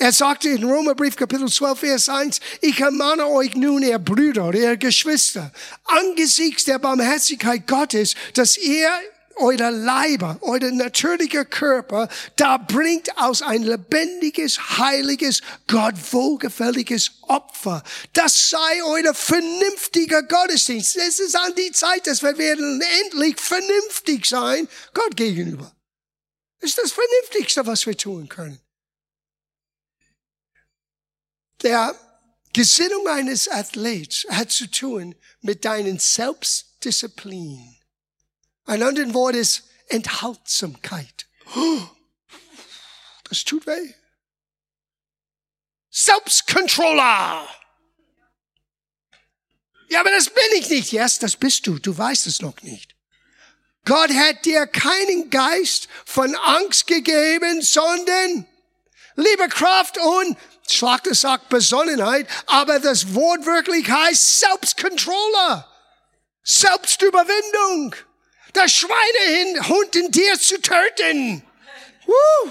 Er 0.00 0.12
sagte 0.12 0.48
in 0.48 0.62
Römerbrief 0.62 1.16
Kapitel 1.16 1.48
12, 1.48 1.80
Vers 1.80 2.08
1, 2.08 2.38
ich 2.60 2.78
ermahne 2.78 3.26
euch 3.26 3.56
nun, 3.56 3.82
ihr 3.82 3.98
Brüder, 3.98 4.54
ihr 4.54 4.76
Geschwister, 4.76 5.52
angesichts 5.84 6.64
der 6.64 6.78
Barmherzigkeit 6.78 7.66
Gottes, 7.66 8.14
dass 8.34 8.56
ihr 8.56 8.88
euer 9.34 9.72
Leiber, 9.72 10.38
euer 10.40 10.70
natürlicher 10.70 11.44
Körper, 11.44 12.08
da 12.36 12.58
bringt 12.58 13.18
aus 13.18 13.42
ein 13.42 13.64
lebendiges, 13.64 14.78
heiliges, 14.78 15.40
Gott 15.66 15.94
wohlgefälliges 16.12 17.10
Opfer. 17.22 17.82
Das 18.12 18.50
sei 18.50 18.84
euer 18.84 19.14
vernünftiger 19.14 20.22
Gottesdienst. 20.22 20.96
Es 20.96 21.18
ist 21.18 21.36
an 21.36 21.54
die 21.56 21.72
Zeit, 21.72 22.06
dass 22.06 22.22
wir 22.22 22.38
werden 22.38 22.80
endlich 23.04 23.38
vernünftig 23.40 24.26
sein 24.26 24.68
Gott 24.94 25.16
gegenüber. 25.16 25.72
Das 26.60 26.70
ist 26.70 26.78
das 26.78 26.92
Vernünftigste, 26.92 27.66
was 27.66 27.84
wir 27.84 27.96
tun 27.96 28.28
können. 28.28 28.60
Der 31.62 31.98
Gesinnung 32.52 33.08
eines 33.08 33.48
Athlets 33.48 34.26
hat 34.30 34.50
zu 34.50 34.70
tun 34.70 35.14
mit 35.40 35.64
deinen 35.64 35.98
Selbstdisziplin. 35.98 37.76
Ein 38.64 38.82
anderes 38.82 39.14
Wort 39.14 39.34
ist 39.34 39.64
Enthaltsamkeit. 39.88 41.26
Das 43.28 43.44
tut 43.44 43.66
weh. 43.66 43.94
Selbstcontroller. 45.90 47.48
Ja, 49.88 50.00
aber 50.00 50.10
das 50.10 50.28
bin 50.30 50.44
ich 50.56 50.68
nicht. 50.68 50.92
Yes, 50.92 51.18
das 51.18 51.36
bist 51.36 51.66
du. 51.66 51.78
Du 51.78 51.96
weißt 51.96 52.26
es 52.26 52.40
noch 52.40 52.60
nicht. 52.62 52.94
Gott 53.84 54.10
hat 54.10 54.44
dir 54.44 54.66
keinen 54.66 55.30
Geist 55.30 55.88
von 56.04 56.34
Angst 56.34 56.86
gegeben, 56.86 57.62
sondern 57.62 58.46
liebe 59.16 59.48
Kraft 59.48 59.96
und 59.98 60.36
Schlachter 60.72 61.14
sagt 61.14 61.48
Besonnenheit, 61.48 62.26
aber 62.46 62.78
das 62.80 63.14
Wort 63.14 63.46
wirklich 63.46 63.90
heißt 63.90 64.40
Selbstcontroller. 64.40 65.66
Selbstüberwindung 66.42 67.94
das 68.52 68.72
Schweinehund 68.72 69.96
in 69.96 70.10
dir 70.10 70.38
zu 70.38 70.60
töten. 70.60 71.42
Woo. 72.06 72.50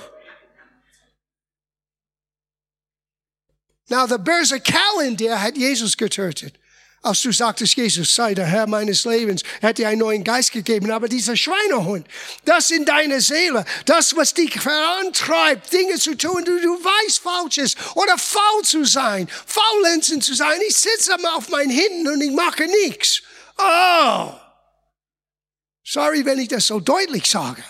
Now, 3.89 4.05
der 4.05 4.17
böse 4.17 4.59
Kerl 4.59 5.05
in 5.05 5.15
dir 5.15 5.41
hat 5.41 5.55
Jesus 5.55 5.95
getötet. 5.95 6.59
Als 7.07 7.21
du 7.21 7.31
sagtest, 7.31 7.75
Jesus 7.77 8.13
sei 8.13 8.33
der 8.33 8.45
Herr 8.45 8.67
meines 8.67 9.05
Lebens, 9.05 9.41
er 9.61 9.69
hat 9.69 9.77
dir 9.77 9.87
einen 9.87 9.99
neuen 9.99 10.25
Geist 10.25 10.51
gegeben. 10.51 10.91
Aber 10.91 11.07
dieser 11.07 11.37
Schweinehund, 11.37 12.05
das 12.43 12.69
in 12.69 12.83
deiner 12.83 13.21
Seele, 13.21 13.63
das, 13.85 14.13
was 14.17 14.33
dich 14.33 14.59
verantreibt, 14.59 15.71
Dinge 15.71 15.95
zu 15.95 16.15
tun, 16.15 16.43
die 16.43 16.61
du 16.61 16.83
weißt 16.83 17.19
falsch 17.19 17.59
ist, 17.59 17.77
oder 17.95 18.17
faul 18.17 18.63
zu 18.63 18.83
sein, 18.83 19.29
faulenzen 19.45 20.21
zu 20.21 20.33
sein. 20.33 20.59
Ich 20.67 20.75
sitze 20.75 21.15
auf 21.33 21.47
meinen 21.47 21.69
Händen 21.69 22.09
und 22.09 22.19
ich 22.19 22.31
mache 22.31 22.65
nichts. 22.65 23.21
Oh! 23.57 24.33
Sorry, 25.85 26.25
wenn 26.25 26.39
ich 26.39 26.49
das 26.49 26.67
so 26.67 26.81
deutlich 26.81 27.29
sage. 27.29 27.63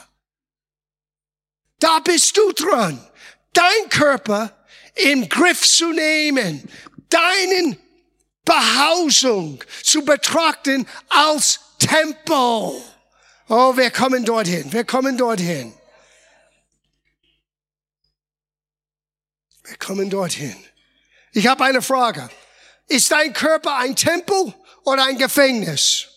Da 1.77 1.99
bist 1.99 2.35
du 2.35 2.51
dran, 2.53 2.99
dein 3.53 3.89
Körper 3.91 4.65
im 4.95 5.29
Griff 5.29 5.61
zu 5.61 5.91
nehmen, 5.91 6.67
deinen 7.09 7.77
Behausung 8.47 9.61
zu 9.83 10.03
betrachten 10.03 10.87
als 11.09 11.59
Tempel. 11.77 12.81
Oh, 13.49 13.77
wir 13.77 13.91
kommen 13.91 14.25
dorthin, 14.25 14.71
wir 14.71 14.85
kommen 14.85 15.17
dorthin. 15.17 15.73
Wir 19.63 19.77
kommen 19.77 20.09
dorthin. 20.09 20.55
Ich 21.33 21.45
habe 21.45 21.65
eine 21.65 21.81
Frage. 21.81 22.29
Ist 22.87 23.11
dein 23.11 23.33
Körper 23.33 23.75
ein 23.77 23.95
Tempel 23.95 24.53
oder 24.85 25.03
ein 25.03 25.17
Gefängnis? 25.17 26.07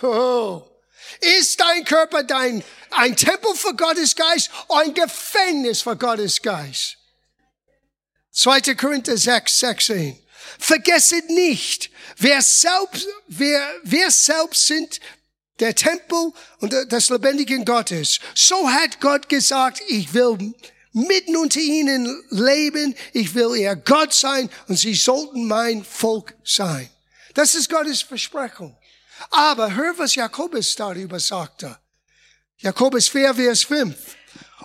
Oh. 0.00 0.62
Ist 1.20 1.60
dein 1.60 1.84
Körper 1.84 2.22
dein, 2.22 2.62
ein 2.92 3.16
Tempel 3.16 3.54
für 3.56 3.74
Gottes 3.74 4.14
Geist 4.14 4.50
oder 4.68 4.82
ein 4.82 4.94
Gefängnis 4.94 5.82
für 5.82 5.96
Gottes 5.96 6.40
Geist? 6.40 6.99
2. 8.32 8.74
Korinther 8.74 9.16
6, 9.16 9.58
16. 9.58 10.18
Vergesset 10.58 11.28
nicht, 11.30 11.90
wer 12.18 12.42
selbst, 12.42 13.06
wer, 13.28 13.60
wir 13.82 14.10
selbst 14.10 14.66
sind 14.66 15.00
der 15.58 15.74
Tempel 15.74 16.32
und 16.58 16.72
des 16.72 17.08
lebendigen 17.10 17.64
Gottes. 17.64 18.18
So 18.34 18.70
hat 18.70 19.00
Gott 19.00 19.28
gesagt, 19.28 19.82
ich 19.88 20.12
will 20.14 20.54
mitten 20.92 21.36
unter 21.36 21.60
ihnen 21.60 22.24
leben, 22.30 22.94
ich 23.12 23.34
will 23.34 23.56
ihr 23.56 23.76
Gott 23.76 24.12
sein 24.12 24.50
und 24.68 24.76
sie 24.76 24.94
sollten 24.94 25.46
mein 25.46 25.84
Volk 25.84 26.34
sein. 26.44 26.88
Das 27.34 27.54
ist 27.54 27.70
Gottes 27.70 28.02
Versprechung. 28.02 28.76
Aber 29.30 29.74
hör, 29.74 29.96
was 29.98 30.14
Jakobus 30.14 30.74
darüber 30.74 31.20
sagte. 31.20 31.78
Jakobus 32.58 33.08
4, 33.08 33.34
Vers 33.34 33.62
5. 33.64 33.96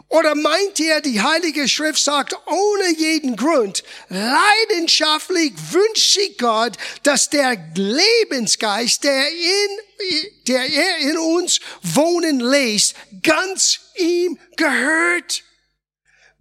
Oder 0.09 0.35
meint 0.35 0.79
ihr, 0.79 1.01
die 1.01 1.21
Heilige 1.21 1.67
Schrift 1.67 2.03
sagt 2.03 2.35
ohne 2.47 2.89
jeden 2.97 3.35
Grund, 3.35 3.83
leidenschaftlich 4.09 5.53
wünscht 5.71 6.13
sich 6.13 6.37
Gott, 6.37 6.77
dass 7.03 7.29
der 7.29 7.57
Lebensgeist, 7.75 9.03
der 9.03 9.27
in, 9.29 10.29
der 10.47 10.63
er 10.63 10.97
in 11.09 11.17
uns 11.17 11.59
wohnen 11.81 12.39
lässt, 12.39 12.95
ganz 13.23 13.79
ihm 13.97 14.37
gehört? 14.55 15.43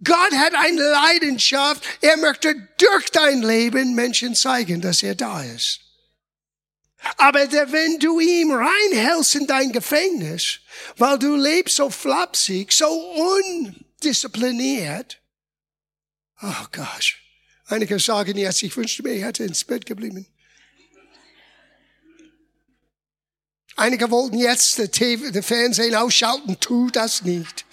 Gott 0.03 0.31
hat 0.33 0.53
eine 0.53 0.81
Leidenschaft. 0.81 1.83
Er 2.01 2.17
möchte 2.17 2.55
durch 2.77 3.09
dein 3.11 3.41
Leben 3.41 3.95
Menschen 3.95 4.35
zeigen, 4.35 4.81
dass 4.81 5.01
er 5.01 5.15
da 5.15 5.43
ist. 5.43 5.84
Aber 7.17 7.39
wenn 7.39 7.99
du 7.99 8.19
ihm 8.19 8.51
reinhältst 8.51 9.35
in 9.35 9.45
dein 9.47 9.71
Gefängnis, 9.71 10.59
weil 10.97 11.17
du 11.19 11.35
lebst 11.35 11.75
so 11.75 11.89
flapsig, 11.89 12.73
so 12.73 12.87
undiszipliniert, 12.87 15.21
oh 16.41 16.65
gosh. 16.71 17.21
Einige 17.67 17.99
sagen 17.99 18.37
jetzt, 18.37 18.61
ich 18.63 18.77
wünschte 18.77 19.03
mir, 19.03 19.13
ich 19.13 19.23
hätte 19.23 19.43
ins 19.43 19.63
Bett 19.63 19.85
geblieben. 19.85 20.27
Einige 23.75 24.09
wollten 24.09 24.37
jetzt 24.37 24.99
den, 24.99 25.43
Fernsehen 25.43 25.95
ausschalten, 25.95 26.59
tu 26.59 26.89
das 26.89 27.21
nicht. 27.23 27.65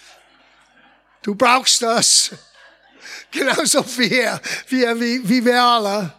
Du 1.23 1.35
brauchst 1.35 1.83
das. 1.83 2.33
Genauso 3.31 3.85
wie, 3.99 4.29
wie, 4.69 5.29
wie 5.29 5.45
wir 5.45 5.63
alle. 5.63 6.15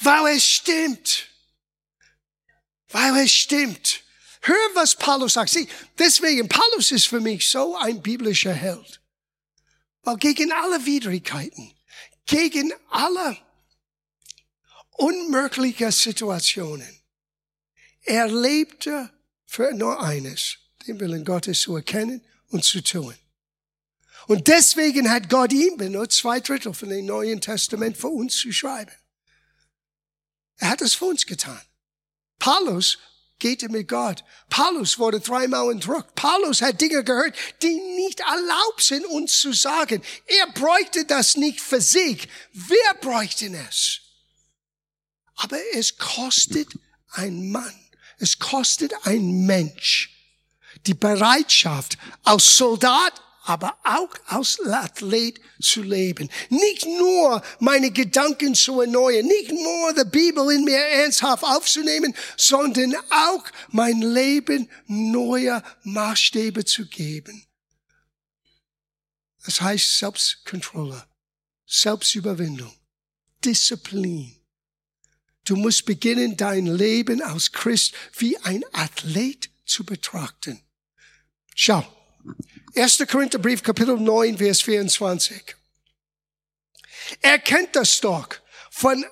Weil 0.00 0.36
es 0.36 0.44
stimmt. 0.44 1.28
Weil 2.90 3.24
es 3.24 3.32
stimmt. 3.32 4.02
Hör, 4.42 4.74
was 4.74 4.94
Paulus 4.94 5.34
sagt. 5.34 5.50
Sieh, 5.50 5.68
deswegen, 5.98 6.48
Paulus 6.48 6.92
ist 6.92 7.06
für 7.06 7.20
mich 7.20 7.48
so 7.48 7.76
ein 7.76 8.00
biblischer 8.00 8.52
Held. 8.52 9.00
Weil 10.02 10.16
gegen 10.18 10.52
alle 10.52 10.86
Widrigkeiten, 10.86 11.74
gegen 12.26 12.72
alle 12.90 13.36
unmögliche 14.92 15.90
Situationen, 15.90 17.00
er 18.02 18.28
lebte 18.28 19.10
für 19.46 19.72
nur 19.74 20.00
eines, 20.00 20.58
den 20.86 21.00
Willen 21.00 21.24
Gottes 21.24 21.62
zu 21.62 21.74
erkennen 21.74 22.24
und 22.50 22.64
zu 22.64 22.80
tun. 22.82 23.14
Und 24.28 24.48
deswegen 24.48 25.10
hat 25.10 25.28
Gott 25.28 25.52
ihn 25.52 25.76
benutzt, 25.76 26.18
zwei 26.18 26.40
Drittel 26.40 26.72
von 26.72 26.88
dem 26.88 27.06
Neuen 27.06 27.40
Testament 27.40 27.96
für 27.96 28.08
uns 28.08 28.36
zu 28.36 28.52
schreiben. 28.52 28.92
Er 30.58 30.70
hat 30.70 30.82
es 30.82 30.94
für 30.94 31.06
uns 31.06 31.26
getan. 31.26 31.60
Paulus 32.38 32.98
geht 33.38 33.68
mit 33.70 33.88
Gott. 33.88 34.24
Paulus 34.48 34.98
wurde 34.98 35.20
dreimal 35.20 35.70
entrückt. 35.70 36.14
Paulus 36.14 36.62
hat 36.62 36.80
Dinge 36.80 37.04
gehört, 37.04 37.34
die 37.62 37.74
nicht 37.96 38.20
erlaubt 38.20 38.82
sind, 38.82 39.04
uns 39.06 39.40
zu 39.40 39.52
sagen. 39.52 40.02
Er 40.26 40.46
bräuchte 40.52 41.04
das 41.04 41.36
nicht 41.36 41.60
für 41.60 41.80
sich. 41.80 42.28
Wir 42.52 42.94
bräuchten 43.00 43.54
es. 43.54 44.00
Aber 45.34 45.58
es 45.74 45.98
kostet 45.98 46.68
ein 47.10 47.50
Mann. 47.50 47.74
Es 48.18 48.38
kostet 48.38 48.94
ein 49.06 49.44
Mensch 49.44 50.16
die 50.86 50.94
Bereitschaft, 50.94 51.98
als 52.22 52.56
Soldat 52.56 53.22
aber 53.46 53.78
auch 53.84 54.10
als 54.26 54.60
Athlet 54.66 55.40
zu 55.60 55.82
leben. 55.82 56.28
Nicht 56.50 56.84
nur 56.84 57.42
meine 57.60 57.92
Gedanken 57.92 58.56
zu 58.56 58.80
erneuern, 58.80 59.24
nicht 59.24 59.52
nur 59.52 59.94
die 59.94 60.10
Bibel 60.10 60.50
in 60.52 60.64
mir 60.64 60.78
ernsthaft 60.78 61.44
aufzunehmen, 61.44 62.14
sondern 62.36 62.94
auch 63.10 63.44
mein 63.68 64.02
Leben 64.02 64.68
neue 64.88 65.62
Maßstäbe 65.84 66.64
zu 66.64 66.86
geben. 66.86 67.46
Das 69.44 69.60
heißt 69.60 69.98
Selbstkontrolle, 69.98 71.06
Selbstüberwindung, 71.66 72.74
Disziplin. 73.44 74.34
Du 75.44 75.54
musst 75.54 75.86
beginnen, 75.86 76.36
dein 76.36 76.66
Leben 76.66 77.22
als 77.22 77.52
Christ 77.52 77.94
wie 78.18 78.36
ein 78.38 78.64
Athlet 78.72 79.50
zu 79.64 79.84
betrachten. 79.84 80.60
Schau, 81.54 81.86
1. 82.76 83.06
Korintherbrief, 83.08 83.62
Kapitel 83.62 83.96
9, 83.96 84.36
Vers 84.36 84.60
24. 84.60 85.56
Er 87.22 87.38
kennt 87.38 87.74
das 87.74 88.00
doch. 88.00 88.28
Von 88.70 89.02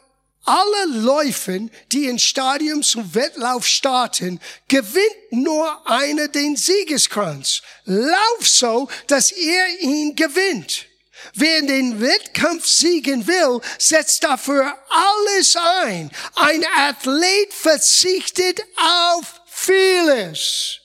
allen 0.44 1.02
Läufen, 1.02 1.70
die 1.90 2.04
in 2.04 2.18
Stadium 2.18 2.82
zum 2.82 3.14
Wettlauf 3.14 3.66
starten, 3.66 4.38
gewinnt 4.68 5.32
nur 5.32 5.90
einer 5.90 6.28
den 6.28 6.56
Siegeskranz. 6.56 7.62
Lauf 7.86 8.46
so, 8.46 8.90
dass 9.06 9.32
er 9.32 9.80
ihn 9.80 10.14
gewinnt. 10.14 10.84
Wer 11.32 11.62
den 11.62 12.02
Wettkampf 12.02 12.66
siegen 12.66 13.26
will, 13.26 13.62
setzt 13.78 14.24
dafür 14.24 14.76
alles 14.90 15.56
ein. 15.56 16.10
Ein 16.34 16.66
Athlet 16.76 17.54
verzichtet 17.54 18.60
auf 18.76 19.40
vieles. 19.46 20.80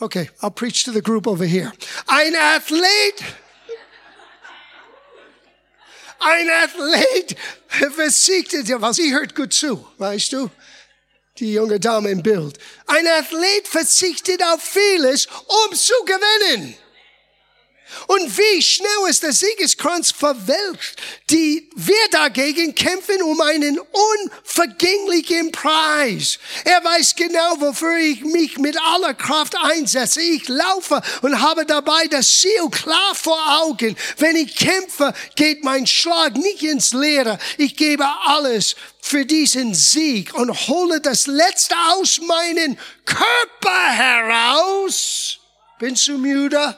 Okay, 0.00 0.30
I'll 0.40 0.50
preach 0.50 0.84
to 0.84 0.92
the 0.92 1.02
group 1.02 1.26
over 1.26 1.44
here. 1.44 1.72
Ein 2.08 2.34
Athlet, 2.34 3.22
ein 6.20 6.48
Athlet 6.48 7.36
versiegte, 7.94 8.80
was 8.80 8.96
sie 8.96 9.12
hört 9.12 9.34
gut 9.34 9.52
zu, 9.52 9.86
weißt 9.98 10.32
du? 10.32 10.50
Die 11.38 11.52
junge 11.52 11.78
Dame 11.78 12.10
im 12.10 12.22
Bild. 12.22 12.58
Ein 12.86 13.06
Athlet 13.06 13.68
verzichtet 13.68 14.42
auf 14.42 14.62
vieles, 14.62 15.26
um 15.26 15.74
zu 15.74 15.94
gewinnen. 16.04 16.74
Und 18.06 18.36
wie 18.36 18.62
schnell 18.62 18.88
ist 19.08 19.22
der 19.22 19.32
Siegeskranz 19.32 20.12
verwelkt. 20.12 20.96
Die 21.30 21.68
wir 21.76 22.08
dagegen 22.10 22.74
kämpfen 22.74 23.22
um 23.22 23.40
einen 23.40 23.78
unvergänglichen 23.78 25.52
Preis. 25.52 26.38
Er 26.64 26.82
weiß 26.84 27.16
genau, 27.16 27.60
wofür 27.60 27.96
ich 27.98 28.24
mich 28.24 28.58
mit 28.58 28.76
aller 28.80 29.14
Kraft 29.14 29.56
einsetze. 29.56 30.20
Ich 30.22 30.48
laufe 30.48 31.00
und 31.22 31.40
habe 31.40 31.66
dabei 31.66 32.06
das 32.08 32.40
Ziel 32.40 32.68
klar 32.70 33.14
vor 33.14 33.38
Augen. 33.62 33.96
Wenn 34.18 34.36
ich 34.36 34.56
kämpfe, 34.56 35.12
geht 35.36 35.64
mein 35.64 35.86
Schlag 35.86 36.36
nicht 36.36 36.62
ins 36.62 36.92
Leere. 36.92 37.38
Ich 37.58 37.76
gebe 37.76 38.06
alles 38.26 38.76
für 39.00 39.24
diesen 39.26 39.74
Sieg 39.74 40.34
und 40.34 40.68
hole 40.68 41.00
das 41.00 41.26
Letzte 41.26 41.74
aus 41.94 42.20
meinem 42.20 42.76
Körper 43.04 43.90
heraus. 43.90 45.38
Bin 45.78 45.94
du 45.94 46.18
müde? 46.18 46.76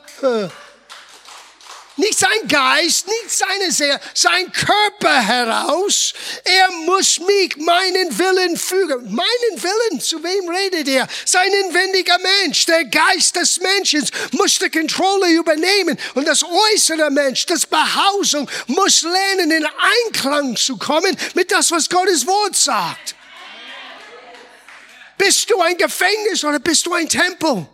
Nicht 2.02 2.18
sein 2.18 2.48
Geist, 2.48 3.06
nicht 3.06 3.30
seine 3.30 3.70
Seele, 3.70 4.00
sein 4.12 4.50
Körper 4.50 5.20
heraus. 5.22 6.12
Er 6.42 6.68
muss 6.84 7.20
mich 7.20 7.56
meinen 7.58 8.18
Willen 8.18 8.56
fügen. 8.56 9.14
Meinen 9.14 9.62
Willen, 9.62 10.00
zu 10.00 10.20
wem 10.20 10.48
redet 10.48 10.88
er? 10.88 11.06
Sein 11.24 11.48
inwendiger 11.52 12.18
Mensch, 12.18 12.66
der 12.66 12.86
Geist 12.86 13.36
des 13.36 13.60
Menschen 13.60 14.04
muss 14.32 14.58
die 14.58 14.68
Kontrolle 14.68 15.30
übernehmen. 15.30 15.96
Und 16.14 16.26
das 16.26 16.42
äußere 16.42 17.08
Mensch, 17.12 17.46
das 17.46 17.64
Behausung, 17.66 18.50
muss 18.66 19.02
lernen, 19.02 19.52
in 19.52 19.64
Einklang 20.04 20.56
zu 20.56 20.76
kommen 20.78 21.16
mit 21.34 21.52
das, 21.52 21.70
was 21.70 21.88
Gottes 21.88 22.26
Wort 22.26 22.56
sagt. 22.56 23.14
Bist 25.16 25.48
du 25.48 25.60
ein 25.60 25.76
Gefängnis 25.76 26.42
oder 26.42 26.58
bist 26.58 26.84
du 26.84 26.94
ein 26.94 27.08
Tempel? 27.08 27.64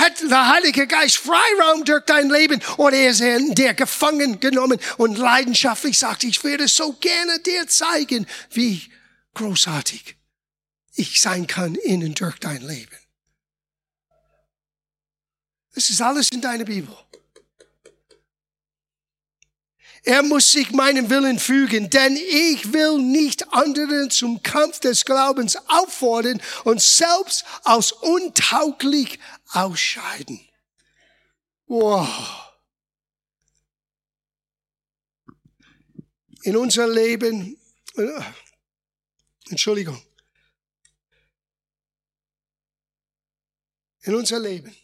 Hat 0.00 0.18
der 0.22 0.48
Heilige 0.48 0.86
Geist 0.86 1.18
Freiraum 1.18 1.84
durch 1.84 2.04
dein 2.06 2.30
Leben 2.30 2.62
oder 2.78 3.08
ist 3.08 3.20
er 3.20 3.38
der 3.38 3.74
gefangen 3.74 4.40
genommen 4.40 4.80
und 4.96 5.18
leidenschaftlich 5.18 5.98
sagt, 5.98 6.24
ich 6.24 6.42
würde 6.42 6.68
so 6.68 6.94
gerne 6.94 7.38
dir 7.40 7.66
zeigen, 7.68 8.26
wie 8.50 8.90
großartig 9.34 10.16
ich 10.94 11.20
sein 11.20 11.46
kann 11.46 11.74
in 11.74 12.02
und 12.02 12.18
durch 12.18 12.38
dein 12.38 12.62
Leben. 12.62 12.96
Es 15.74 15.90
ist 15.90 16.00
alles 16.00 16.30
in 16.32 16.40
deiner 16.40 16.64
Bibel. 16.64 16.96
Er 20.02 20.22
muss 20.22 20.52
sich 20.52 20.70
meinem 20.70 21.10
Willen 21.10 21.38
fügen, 21.38 21.90
denn 21.90 22.16
ich 22.16 22.72
will 22.72 22.98
nicht 22.98 23.52
anderen 23.52 24.10
zum 24.10 24.42
Kampf 24.42 24.80
des 24.80 25.04
Glaubens 25.04 25.58
auffordern 25.68 26.40
und 26.64 26.80
selbst 26.80 27.44
als 27.64 27.92
untauglich 27.92 29.18
ausscheiden. 29.52 30.40
Wow. 31.66 32.52
In 36.42 36.56
unser 36.56 36.88
Leben, 36.88 37.60
äh, 37.96 38.22
Entschuldigung, 39.50 40.02
in 44.02 44.14
unser 44.14 44.38
Leben. 44.40 44.74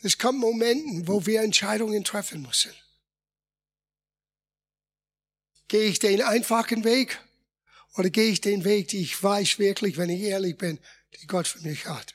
Es 0.00 0.16
kommt 0.16 0.38
Momenten, 0.38 1.08
wo 1.08 1.26
wir 1.26 1.42
Entscheidungen 1.42 2.04
treffen 2.04 2.42
müssen. 2.42 2.72
Gehe 5.66 5.90
ich 5.90 5.98
den 5.98 6.22
einfachen 6.22 6.84
Weg 6.84 7.20
oder 7.98 8.10
gehe 8.10 8.30
ich 8.30 8.40
den 8.40 8.64
Weg, 8.64 8.88
den 8.88 9.00
ich 9.00 9.20
weiß 9.20 9.58
wirklich, 9.58 9.96
wenn 9.96 10.08
ich 10.08 10.22
ehrlich 10.22 10.56
bin, 10.56 10.78
die 11.20 11.26
Gott 11.26 11.48
für 11.48 11.58
mich 11.60 11.84
hat? 11.86 12.14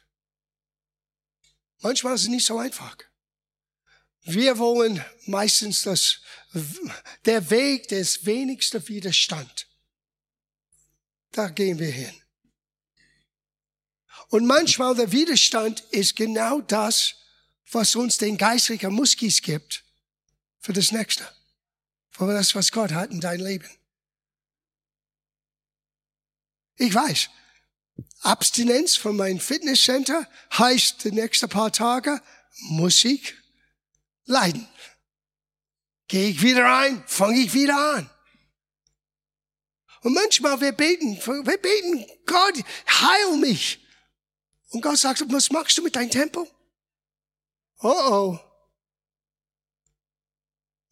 Manchmal 1.82 2.16
ist 2.16 2.22
es 2.22 2.28
nicht 2.30 2.46
so 2.46 2.58
einfach. 2.58 2.96
Wir 4.22 4.58
wollen 4.58 5.04
meistens 5.26 5.82
das, 5.82 6.22
der 7.26 7.50
Weg 7.50 7.90
des 7.90 8.26
wenigsten 8.26 8.88
Widerstand. 8.88 9.68
Da 11.34 11.50
gehen 11.50 11.78
wir 11.78 11.92
hin. 11.92 12.14
Und 14.30 14.46
manchmal 14.46 14.96
der 14.96 15.12
Widerstand 15.12 15.82
ist 15.92 16.16
genau 16.16 16.62
das, 16.62 17.16
was 17.70 17.98
uns 17.98 18.18
den 18.18 18.38
geistlichen 18.38 18.94
Muskis 18.94 19.42
gibt 19.42 19.84
für 20.60 20.72
das 20.72 20.94
Nächste. 20.94 21.28
Für 22.10 22.32
das, 22.32 22.56
was 22.56 22.72
Gott 22.72 22.92
hat 22.92 23.12
in 23.12 23.20
dein 23.20 23.42
Leben. 23.42 23.70
Ich 26.76 26.94
weiß, 26.94 27.30
Abstinenz 28.22 28.96
von 28.96 29.16
meinem 29.16 29.40
Fitnesscenter 29.40 30.28
heißt 30.58 31.04
die 31.04 31.12
nächsten 31.12 31.50
paar 31.50 31.72
Tage 31.72 32.22
muss 32.70 33.04
ich 33.04 33.36
leiden. 34.26 34.68
Gehe 36.08 36.30
ich 36.30 36.42
wieder 36.42 36.78
ein, 36.80 37.04
fange 37.08 37.40
ich 37.40 37.54
wieder 37.54 37.96
an. 37.96 38.10
Und 40.02 40.14
manchmal 40.14 40.60
wir 40.60 40.74
beten, 40.74 41.18
wir 41.18 41.58
beten, 41.58 42.06
Gott, 42.26 42.64
heil 42.88 43.38
mich. 43.38 43.80
Und 44.70 44.82
Gott 44.82 44.98
sagt, 44.98 45.24
was 45.32 45.52
machst 45.52 45.78
du 45.78 45.82
mit 45.82 45.96
deinem 45.96 46.10
Tempel? 46.10 46.46
Oh 47.80 47.90
oh. 47.90 48.40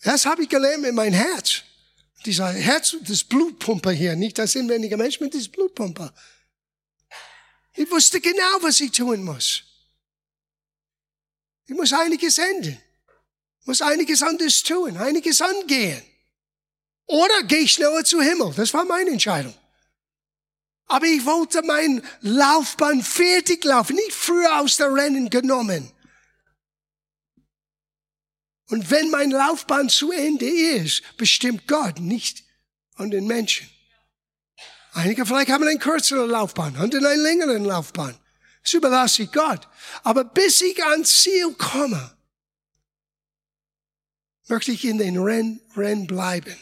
Das 0.04 0.26
habe 0.26 0.44
ich 0.44 0.50
gelernt 0.50 0.82
mit 0.82 0.94
meinem 0.94 1.14
Herz. 1.14 1.64
Dieser 2.26 2.50
Herz, 2.50 2.96
das 3.02 3.24
Blutpumper 3.24 3.92
hier, 3.92 4.16
nicht 4.16 4.38
das 4.38 4.56
inwendige 4.56 4.98
Mensch, 4.98 5.20
mit 5.20 5.34
das 5.34 5.48
Blutpumper. 5.48 6.14
Ich 7.74 7.90
wusste 7.90 8.20
genau, 8.22 8.58
was 8.62 8.80
ich 8.80 8.92
tun 8.92 9.24
muss. 9.24 9.64
Ich 11.66 11.76
muss 11.76 11.94
einiges 11.94 12.38
ändern. 12.38 12.78
Ich 13.62 13.68
muss 13.68 13.82
einiges 13.82 14.22
anders 14.22 14.62
tun, 14.64 14.98
einiges 14.98 15.42
angehen. 15.42 16.02
Oder 17.08 17.44
gehe 17.44 17.60
ich 17.60 17.74
schneller 17.74 18.04
zu 18.04 18.22
Himmel. 18.22 18.54
Das 18.56 18.74
war 18.74 18.86
meine 18.86 19.12
Entscheidung. 19.12 19.54
Aber 20.88 21.06
ich 21.06 21.26
wollte 21.26 21.62
mein 21.62 22.04
Laufbahn 22.22 23.02
fertig 23.02 23.64
laufen, 23.64 23.96
nicht 23.96 24.12
früher 24.12 24.60
aus 24.60 24.78
der 24.78 24.94
Rennen 24.94 25.30
genommen. 25.30 25.90
Und 28.72 28.90
wenn 28.90 29.12
mein 29.12 29.32
Laufbahn 29.32 29.90
zu 29.90 30.14
Ende 30.14 30.46
ist, 30.46 31.04
bestimmt 31.18 31.68
Gott 31.68 32.00
nicht 32.00 32.46
an 32.96 33.12
den 33.12 33.28
Menschen. 33.28 33.70
Einige 34.94 35.26
vielleicht 35.26 35.52
haben 35.52 35.68
eine 35.68 35.78
kürzere 35.78 36.26
Laufbahn, 36.26 36.78
andere 36.78 37.06
eine 37.06 37.22
längere 37.22 37.58
Laufbahn. 37.58 38.18
Das 38.64 38.74
überlasse 38.74 39.24
ich 39.24 39.32
Gott. 39.34 39.68
Aber 40.04 40.24
bis 40.24 40.62
ich 40.62 40.82
ans 40.86 41.22
Ziel 41.22 41.54
komme, 41.58 42.16
möchte 44.48 44.72
ich 44.72 44.86
in 44.86 45.00
den 45.00 45.18
Rennen, 45.18 45.60
Rennen 45.76 46.08
bleiben. 46.08 46.56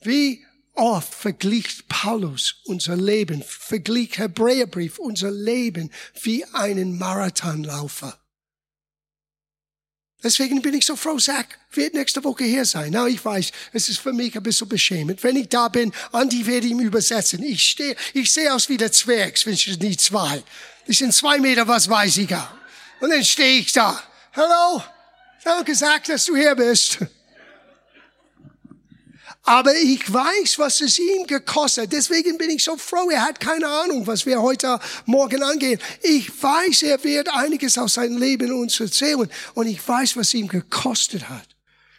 Wie 0.00 0.46
oft 0.74 1.12
vergleicht 1.12 1.88
Paulus 1.88 2.62
unser 2.66 2.94
Leben, 2.94 3.42
vergleicht 3.42 4.18
Hebräerbrief 4.18 5.00
unser 5.00 5.32
Leben 5.32 5.90
wie 6.22 6.44
einen 6.44 6.98
Marathonlaufer. 6.98 8.21
Deswegen 10.22 10.62
bin 10.62 10.74
ich 10.74 10.86
so 10.86 10.94
froh, 10.94 11.18
Zach 11.18 11.44
wird 11.72 11.94
nächste 11.94 12.22
Woche 12.22 12.44
hier 12.44 12.64
sein. 12.64 12.92
Na, 12.92 13.08
ich 13.08 13.24
weiß, 13.24 13.50
es 13.72 13.88
ist 13.88 13.98
für 13.98 14.12
mich 14.12 14.36
ein 14.36 14.42
bisschen 14.42 14.68
beschämend. 14.68 15.22
Wenn 15.22 15.36
ich 15.36 15.48
da 15.48 15.68
bin, 15.68 15.92
Andi 16.12 16.46
wird 16.46 16.64
ihm 16.64 16.80
übersetzen. 16.80 17.42
Ich 17.42 17.62
stehe, 17.62 17.96
ich 18.12 18.32
sehe 18.32 18.52
aus 18.54 18.68
wie 18.68 18.76
der 18.76 18.92
Zwerg, 18.92 19.34
wenn 19.44 19.54
ich 19.54 19.78
nie 19.78 19.96
zwei. 19.96 20.42
Ich 20.86 20.98
sind 20.98 21.12
zwei 21.12 21.38
Meter, 21.38 21.66
was 21.66 21.88
weiß 21.88 22.18
ich 22.18 22.34
auch. 22.34 22.48
Und 23.00 23.10
dann 23.10 23.24
stehe 23.24 23.60
ich 23.60 23.72
da. 23.72 24.00
Hallo? 24.34 24.82
Danke, 25.44 25.72
Zach, 25.74 26.00
dass 26.06 26.24
du 26.24 26.36
hier 26.36 26.54
bist. 26.54 26.98
Aber 29.44 29.74
ich 29.74 30.12
weiß, 30.12 30.58
was 30.58 30.80
es 30.80 30.98
ihm 31.00 31.26
gekostet. 31.26 31.92
Deswegen 31.92 32.38
bin 32.38 32.50
ich 32.50 32.62
so 32.62 32.76
froh. 32.76 33.10
Er 33.10 33.24
hat 33.24 33.40
keine 33.40 33.66
Ahnung, 33.66 34.06
was 34.06 34.24
wir 34.24 34.40
heute 34.40 34.78
Morgen 35.04 35.42
angehen. 35.42 35.80
Ich 36.00 36.30
weiß, 36.42 36.82
er 36.84 37.02
wird 37.02 37.28
einiges 37.34 37.76
aus 37.76 37.94
seinem 37.94 38.18
Leben 38.18 38.52
uns 38.52 38.78
erzählen. 38.78 39.28
Und 39.54 39.66
ich 39.66 39.86
weiß, 39.86 40.16
was 40.16 40.32
ihm 40.34 40.46
gekostet 40.46 41.28
hat. 41.28 41.48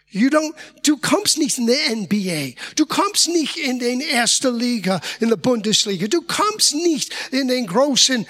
You 0.10 0.30
don't, 0.30 0.54
du 0.84 0.96
kommst 0.98 1.38
nicht 1.38 1.58
in 1.58 1.68
die 1.68 1.96
NBA. 1.96 2.62
Du 2.76 2.86
kommst 2.86 3.28
nicht 3.28 3.58
in 3.58 3.80
den 3.80 4.00
erste 4.00 4.50
Liga, 4.50 5.02
in 5.20 5.30
der 5.30 5.36
Bundesliga. 5.36 6.08
Du 6.08 6.22
kommst 6.22 6.76
nicht 6.76 7.14
in 7.32 7.50
den 7.50 7.68
großen 7.68 8.26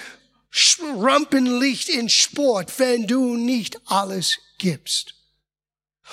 Rampenlicht 0.98 1.88
in 1.88 2.08
Sport, 2.08 2.72
wenn 2.78 3.06
du 3.06 3.36
nicht 3.36 3.78
alles 3.86 4.38
gibst. 4.58 5.14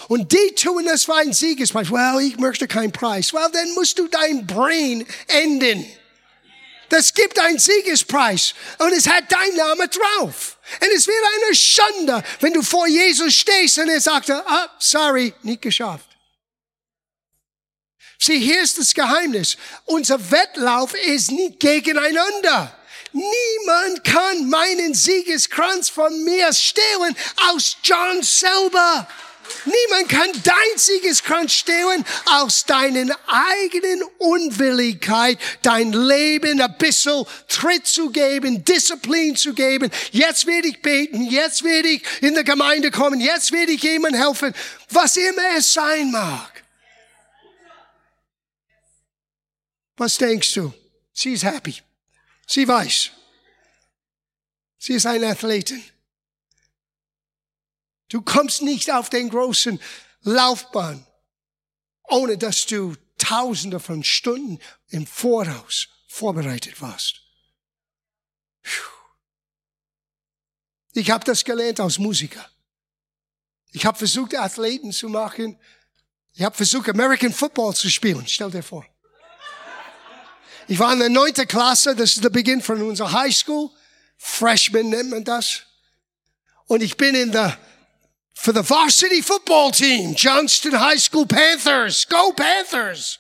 Und 0.08 0.32
die 0.32 0.56
tun 0.56 0.86
das 0.86 1.04
für 1.04 1.16
einen 1.16 1.34
Siegespreis. 1.34 1.92
Well, 1.92 2.22
ich 2.22 2.38
möchte 2.38 2.68
keinen 2.68 2.92
Preis. 2.92 3.34
Well, 3.34 3.50
dann 3.52 3.74
musst 3.74 4.00
du 4.00 4.08
dein 4.08 4.48
Brain 4.48 5.06
enden. 5.28 5.86
Das 6.90 7.14
gibt 7.14 7.40
einen 7.40 7.60
Siegespreis. 7.60 8.54
Und 8.80 8.92
es 8.92 9.08
hat 9.08 9.32
dein 9.32 9.56
Name 9.56 9.88
drauf. 9.88 10.58
Und 10.82 10.90
es 10.96 11.08
wäre 11.08 11.26
eine 11.46 11.56
Schande, 11.56 12.24
wenn 12.42 12.54
du 12.54 12.62
vor 12.62 12.88
Jesus 12.88 13.34
stehst 13.34 13.78
und 13.80 13.90
er 13.90 14.02
sagte, 14.02 14.44
ah, 14.46 14.70
sorry, 14.80 15.34
nicht 15.44 15.62
geschafft. 15.62 16.06
Sieh, 18.20 18.40
hier 18.40 18.62
ist 18.62 18.78
das 18.78 18.94
Geheimnis. 18.94 19.58
Unser 19.86 20.32
Wettlauf 20.32 20.94
ist 20.94 21.32
nicht 21.32 21.60
gegeneinander. 21.60 22.78
Niemand 23.14 24.04
kann 24.04 24.50
meinen 24.50 24.94
Siegeskranz 24.94 25.90
von 25.90 26.24
mir 26.24 26.54
stehlen 26.54 27.16
aus 27.50 27.78
John 27.84 28.22
selber. 28.22 29.08
Niemand 29.66 30.10
kann 30.10 30.30
dein 30.44 30.78
Siegeskranz 30.78 31.54
stehlen 31.54 32.06
aus 32.26 32.66
deinen 32.66 33.12
eigenen 33.28 34.04
Unwilligkeit, 34.18 35.38
dein 35.62 35.94
Leben 35.94 36.62
ein 36.62 36.78
bisschen 36.78 37.26
Tritt 37.48 37.86
zu 37.86 38.10
geben, 38.10 38.64
Disziplin 38.64 39.36
zu 39.36 39.54
geben. 39.54 39.92
Jetzt 40.12 40.48
werde 40.48 40.68
ich 40.68 40.82
beten, 40.82 41.24
jetzt 41.24 41.64
werde 41.64 41.90
ich 41.90 42.04
in 42.22 42.34
der 42.34 42.44
Gemeinde 42.44 42.92
kommen, 42.92 43.20
jetzt 43.20 43.52
werde 43.52 43.72
ich 43.72 43.84
jemandem 43.84 44.22
helfen, 44.22 44.54
was 44.90 45.18
immer 45.18 45.58
es 45.58 45.74
sein 45.74 46.12
mag. 46.12 46.64
Was 49.98 50.18
denkst 50.18 50.56
du? 50.56 50.74
Sie 51.14 51.34
ist 51.34 51.44
happy. 51.44 51.76
Sie 52.48 52.68
weiß. 52.68 53.12
Sie 54.80 54.94
ist 54.94 55.06
eine 55.06 55.28
Athletin. 55.28 55.84
Du 58.12 58.22
kommst 58.22 58.62
nicht 58.62 58.92
auf 58.92 59.10
den 59.10 59.30
großen 59.30 59.82
Laufbahn, 60.24 61.08
ohne 62.10 62.38
dass 62.38 62.66
du 62.66 62.96
tausende 63.18 63.80
von 63.80 64.04
Stunden 64.04 64.60
im 64.90 65.08
Voraus 65.08 65.88
vorbereitet 66.10 66.82
warst. 66.82 67.22
Ich 70.94 71.10
habe 71.10 71.24
das 71.24 71.46
gelernt 71.46 71.80
als 71.80 72.00
Musiker. 72.00 72.46
Ich 73.72 73.86
habe 73.86 73.98
versucht, 73.98 74.36
Athleten 74.36 74.92
zu 74.92 75.08
machen. 75.08 75.58
Ich 76.34 76.44
habe 76.44 76.54
versucht, 76.54 76.90
American 76.90 77.32
Football 77.32 77.74
zu 77.74 77.90
spielen. 77.90 78.28
Stell 78.28 78.52
dir 78.52 78.62
vor. 78.62 78.86
Ich 80.68 80.78
war 80.80 80.92
in 80.92 81.00
der 81.00 81.10
neunten 81.10 81.48
Klasse, 81.48 81.96
das 81.96 82.18
ist 82.18 82.24
der 82.26 82.30
Beginn 82.30 82.62
von 82.62 82.82
unserer 82.82 83.14
High 83.14 83.34
School. 83.34 83.70
Freshman 84.18 84.90
nennt 84.90 85.12
man 85.12 85.24
das. 85.24 85.62
Und 86.66 86.84
ich 86.84 86.98
bin 86.98 87.16
in 87.16 87.32
der 87.32 87.58
for 88.42 88.54
the 88.54 88.64
varsity 88.64 89.22
football 89.22 89.70
team, 89.70 90.16
Johnston 90.16 90.74
High 90.74 91.00
School 91.00 91.28
Panthers. 91.28 92.06
Go 92.06 92.34
Panthers! 92.34 93.20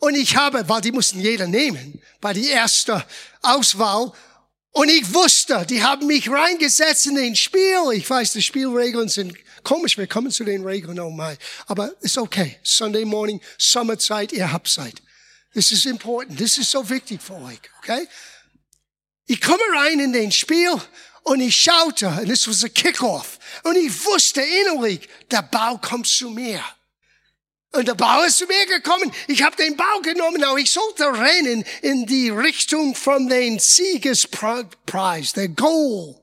Und 0.00 0.16
ich 0.16 0.36
habe, 0.36 0.68
weil 0.68 0.82
die 0.82 0.92
mussten 0.92 1.18
jeder 1.18 1.46
nehmen, 1.46 1.98
bei 2.20 2.34
die 2.34 2.48
erste 2.48 3.02
Auswahl. 3.40 4.12
Und 4.72 4.90
ich 4.90 5.14
wusste, 5.14 5.64
die 5.64 5.82
haben 5.82 6.06
mich 6.06 6.28
reingesetzt 6.28 7.06
in 7.06 7.14
den 7.14 7.34
Spiel. 7.34 7.92
Ich 7.94 8.08
weiß, 8.08 8.32
die 8.32 8.42
Spielregeln 8.42 9.08
sind 9.08 9.34
komisch. 9.62 9.96
Wir 9.96 10.06
kommen 10.06 10.30
zu 10.30 10.44
den 10.44 10.62
Regeln, 10.62 11.00
oh 11.00 11.10
my. 11.10 11.36
Aber 11.66 11.94
ist 12.02 12.18
okay. 12.18 12.58
Sunday 12.62 13.06
morning, 13.06 13.40
Sommerzeit, 13.56 14.32
ihr 14.32 14.52
habt 14.52 14.68
Zeit. 14.68 15.00
This 15.54 15.72
is 15.72 15.86
important. 15.86 16.36
This 16.36 16.58
is 16.58 16.70
so 16.70 16.86
wichtig 16.90 17.22
für 17.22 17.36
euch, 17.36 17.60
okay? 17.78 18.06
Ich 19.26 19.40
komme 19.40 19.62
rein 19.74 20.00
in 20.00 20.12
den 20.12 20.30
Spiel 20.32 20.78
und 21.24 21.40
ich 21.40 21.56
schaute, 21.56 22.06
und 22.06 22.30
es 22.30 22.46
war 22.46 22.68
ein 22.68 22.74
Kickoff. 22.74 23.38
Und 23.62 23.76
ich 23.76 24.04
wusste 24.04 24.42
innerlich, 24.42 25.08
der 25.30 25.42
Ball 25.42 25.78
kommt 25.80 26.06
zu 26.06 26.30
mir. 26.30 26.62
Und 27.72 27.88
der 27.88 27.94
Bau 27.94 28.22
ist 28.22 28.38
zu 28.38 28.46
mir 28.46 28.66
gekommen. 28.66 29.10
Ich 29.26 29.42
habe 29.42 29.56
den 29.56 29.76
Bau 29.76 30.00
genommen, 30.02 30.44
aber 30.44 30.58
ich 30.58 30.70
sollte 30.70 31.06
rennen 31.06 31.64
in 31.82 32.06
die 32.06 32.28
Richtung 32.28 32.94
von 32.94 33.26
den 33.28 33.58
Siegespreis, 33.58 35.32
der 35.32 35.48
Goal. 35.48 36.14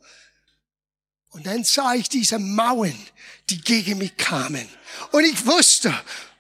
Und 1.31 1.47
dann 1.47 1.63
sah 1.63 1.95
ich 1.95 2.07
diese 2.07 2.39
Mauern, 2.39 2.97
die 3.49 3.59
gegen 3.59 3.97
mich 3.97 4.15
kamen. 4.17 4.69
Und 5.11 5.25
ich 5.25 5.45
wusste, 5.45 5.93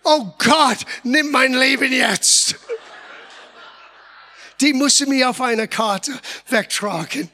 oh 0.03 0.33
Gott, 0.37 0.79
nimm 1.03 1.31
mein 1.31 1.53
Leben 1.53 1.91
jetzt. 1.91 2.55
Die 4.61 4.73
musste 4.73 5.07
mir 5.07 5.29
auf 5.29 5.41
einer 5.41 5.67
Karte 5.67 6.17
wegtragen. 6.47 7.29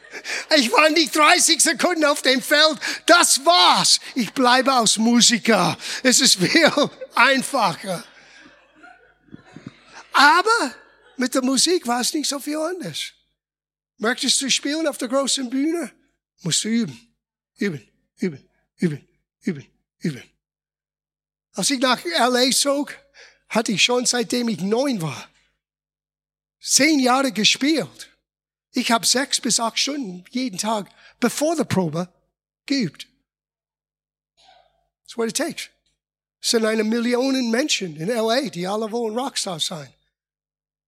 Ich 0.55 0.71
war 0.71 0.89
nicht 0.89 1.13
30 1.13 1.61
Sekunden 1.61 2.05
auf 2.05 2.21
dem 2.21 2.41
Feld. 2.41 2.79
Das 3.05 3.45
war's. 3.45 3.99
Ich 4.15 4.31
bleibe 4.33 4.71
als 4.71 4.97
Musiker. 4.97 5.77
Es 6.03 6.21
ist 6.21 6.35
viel 6.35 6.71
einfacher. 7.15 8.03
Aber 10.13 10.75
mit 11.17 11.35
der 11.35 11.43
Musik 11.43 11.85
war 11.85 11.99
es 11.99 12.13
nicht 12.13 12.29
so 12.29 12.39
viel 12.39 12.57
anders. 12.57 13.11
Möchtest 13.97 14.41
du 14.41 14.49
spielen 14.49 14.87
auf 14.87 14.97
der 14.97 15.09
großen 15.09 15.49
Bühne? 15.49 15.91
Musst 16.43 16.63
du 16.63 16.69
üben. 16.69 17.13
Üben, 17.57 17.85
üben, 18.19 18.49
üben, 18.77 19.07
üben, 19.41 19.65
üben. 19.99 20.23
Als 21.53 21.71
ich 21.71 21.79
nach 21.79 21.99
LA 22.05 22.51
zog, 22.51 22.93
hatte 23.49 23.71
ich 23.71 23.83
schon 23.83 24.05
seitdem 24.05 24.47
ich 24.47 24.61
neun 24.61 25.01
war, 25.01 25.27
zehn 26.59 26.99
Jahre 26.99 27.31
gespielt. 27.31 28.09
Ich 28.71 28.91
habe 28.91 29.05
sechs 29.05 29.39
bis 29.41 29.59
acht 29.59 29.79
Stunden 29.79 30.23
jeden 30.29 30.57
Tag 30.57 30.89
bevor 31.19 31.55
der 31.55 31.63
Probe 31.63 32.09
geübt. 32.65 33.07
That's 35.03 35.17
what 35.17 35.29
it 35.29 35.37
takes. 35.37 35.69
Es 36.41 36.51
sind 36.51 36.65
eine 36.65 36.83
Million 36.83 37.49
Menschen 37.49 37.95
in 37.97 38.09
LA, 38.09 38.49
die 38.49 38.67
alle 38.67 38.91
wollen 38.91 39.17
Rockstar 39.17 39.59
sein. 39.59 39.91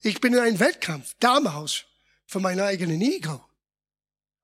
Ich 0.01 0.21
bin 0.21 0.33
in 0.33 0.39
einem 0.39 0.59
Wettkampf 0.59 1.15
damals 1.19 1.85
für 2.25 2.39
mein 2.39 2.59
eigenen 2.59 3.01
Ego. 3.01 3.43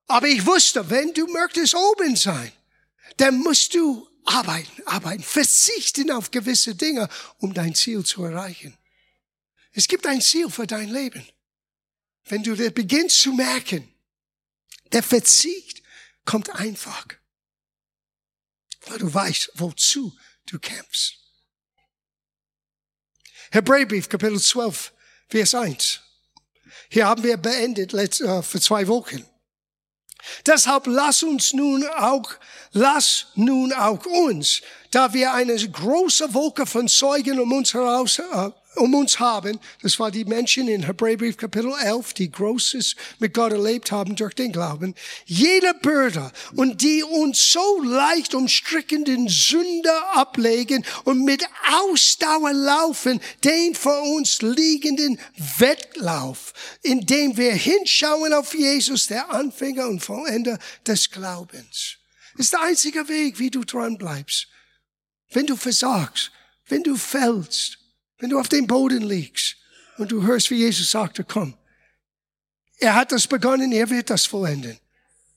Aber 0.08 0.26
ich 0.26 0.44
wusste, 0.44 0.88
wenn 0.90 1.12
du 1.12 1.26
möchtest 1.26 1.74
oben 1.74 2.16
sein, 2.16 2.52
dann 3.16 3.38
musst 3.38 3.74
du 3.74 4.08
arbeiten, 4.24 4.82
arbeiten, 4.86 5.22
verzichten 5.22 6.10
auf 6.10 6.30
gewisse 6.30 6.74
Dinge, 6.74 7.08
um 7.38 7.54
dein 7.54 7.74
Ziel 7.74 8.04
zu 8.04 8.24
erreichen. 8.24 8.76
Es 9.76 9.86
gibt 9.86 10.06
ein 10.06 10.22
Ziel 10.22 10.48
für 10.48 10.66
dein 10.66 10.88
Leben. 10.88 11.24
Wenn 12.24 12.42
du 12.42 12.56
das 12.56 12.72
beginnst 12.72 13.20
zu 13.20 13.32
merken, 13.34 13.86
der 14.90 15.02
Verzicht 15.02 15.82
kommt 16.24 16.48
einfach, 16.48 17.06
weil 18.86 18.98
du 18.98 19.12
weißt, 19.12 19.52
wozu 19.56 20.16
du 20.46 20.58
kämpfst. 20.58 21.18
Hebräerbrief, 23.50 24.08
Kapitel 24.08 24.40
12, 24.40 24.94
Vers 25.28 25.54
1. 25.54 26.00
Hier 26.88 27.06
haben 27.06 27.22
wir 27.22 27.36
beendet 27.36 27.92
äh, 27.92 28.42
für 28.42 28.60
zwei 28.60 28.88
Wochen. 28.88 29.26
Deshalb 30.46 30.86
lass 30.86 31.22
uns 31.22 31.52
nun 31.52 31.86
auch, 31.86 32.32
lass 32.72 33.26
nun 33.34 33.74
auch 33.74 34.06
uns, 34.06 34.62
da 34.90 35.12
wir 35.12 35.34
eine 35.34 35.54
große 35.54 36.32
Wolke 36.32 36.64
von 36.64 36.88
Zeugen 36.88 37.38
um 37.38 37.52
uns 37.52 37.74
heraus, 37.74 38.18
äh, 38.18 38.50
um 38.76 38.94
uns 38.94 39.18
haben, 39.18 39.58
das 39.82 39.98
war 39.98 40.10
die 40.10 40.24
Menschen 40.24 40.68
in 40.68 40.84
Hebräerbrief 40.84 41.36
Kapitel 41.36 41.72
11, 41.82 42.14
die 42.14 42.30
Großes 42.30 42.96
mit 43.18 43.34
Gott 43.34 43.52
erlebt 43.52 43.92
haben 43.92 44.16
durch 44.16 44.34
den 44.34 44.52
Glauben, 44.52 44.94
jede 45.24 45.74
Bürde 45.74 46.30
und 46.54 46.82
die 46.82 47.02
uns 47.02 47.52
so 47.52 47.82
leicht 47.82 48.34
umstrickenden 48.34 49.28
Sünde 49.28 49.92
ablegen 50.14 50.84
und 51.04 51.24
mit 51.24 51.44
Ausdauer 51.72 52.52
laufen, 52.52 53.20
den 53.44 53.74
vor 53.74 54.02
uns 54.02 54.42
liegenden 54.42 55.18
Wettlauf, 55.58 56.52
indem 56.82 57.36
wir 57.36 57.54
hinschauen 57.54 58.32
auf 58.32 58.54
Jesus, 58.54 59.06
der 59.06 59.30
Anfänger 59.30 59.88
und 59.88 60.00
Vollender 60.00 60.58
des 60.86 61.10
Glaubens. 61.10 61.96
Ist 62.36 62.52
der 62.52 62.62
einzige 62.62 63.08
Weg, 63.08 63.38
wie 63.38 63.50
du 63.50 63.64
dran 63.64 63.96
bleibst. 63.96 64.48
Wenn 65.30 65.46
du 65.46 65.56
versagst, 65.56 66.30
wenn 66.66 66.82
du 66.82 66.96
fällst, 66.96 67.78
wenn 68.18 68.30
du 68.30 68.38
auf 68.38 68.48
dem 68.48 68.66
Boden 68.66 69.02
liegst 69.02 69.56
und 69.98 70.12
du 70.12 70.22
hörst, 70.22 70.50
wie 70.50 70.56
Jesus 70.56 70.90
sagte, 70.90 71.24
komm, 71.24 71.56
er 72.78 72.94
hat 72.94 73.12
das 73.12 73.26
begonnen, 73.26 73.72
er 73.72 73.88
wird 73.90 74.10
das 74.10 74.26
vollenden. 74.26 74.78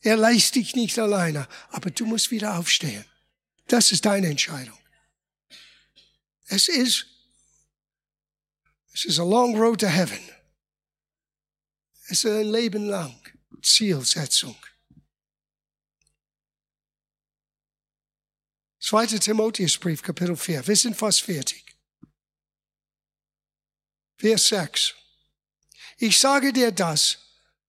Er 0.01 0.17
lässt 0.17 0.55
dich 0.55 0.75
nicht 0.75 0.97
alleine, 0.97 1.47
aber 1.69 1.91
du 1.91 2.05
musst 2.05 2.31
wieder 2.31 2.57
aufstehen. 2.57 3.05
Das 3.67 3.91
ist 3.91 4.05
deine 4.05 4.27
Entscheidung. 4.27 4.77
Es 6.47 6.67
ist, 6.67 7.05
es 8.93 9.05
ist 9.05 9.19
a 9.19 9.23
long 9.23 9.55
road 9.57 9.81
to 9.81 9.87
heaven. 9.87 10.19
Es 12.05 12.23
ist 12.23 12.25
ein 12.25 12.49
Leben 12.49 12.87
lang 12.87 13.15
Zielsetzung. 13.61 14.55
2. 18.79 19.05
Timotheusbrief, 19.19 20.01
Kapitel 20.01 20.35
4. 20.35 20.65
Wir 20.65 20.75
sind 20.75 20.95
fast 20.95 21.21
fertig. 21.21 21.68
Vers 24.19 24.49
6. 24.49 24.95
Ich 25.97 26.19
sage 26.19 26.51
dir 26.51 26.71
das, 26.71 27.19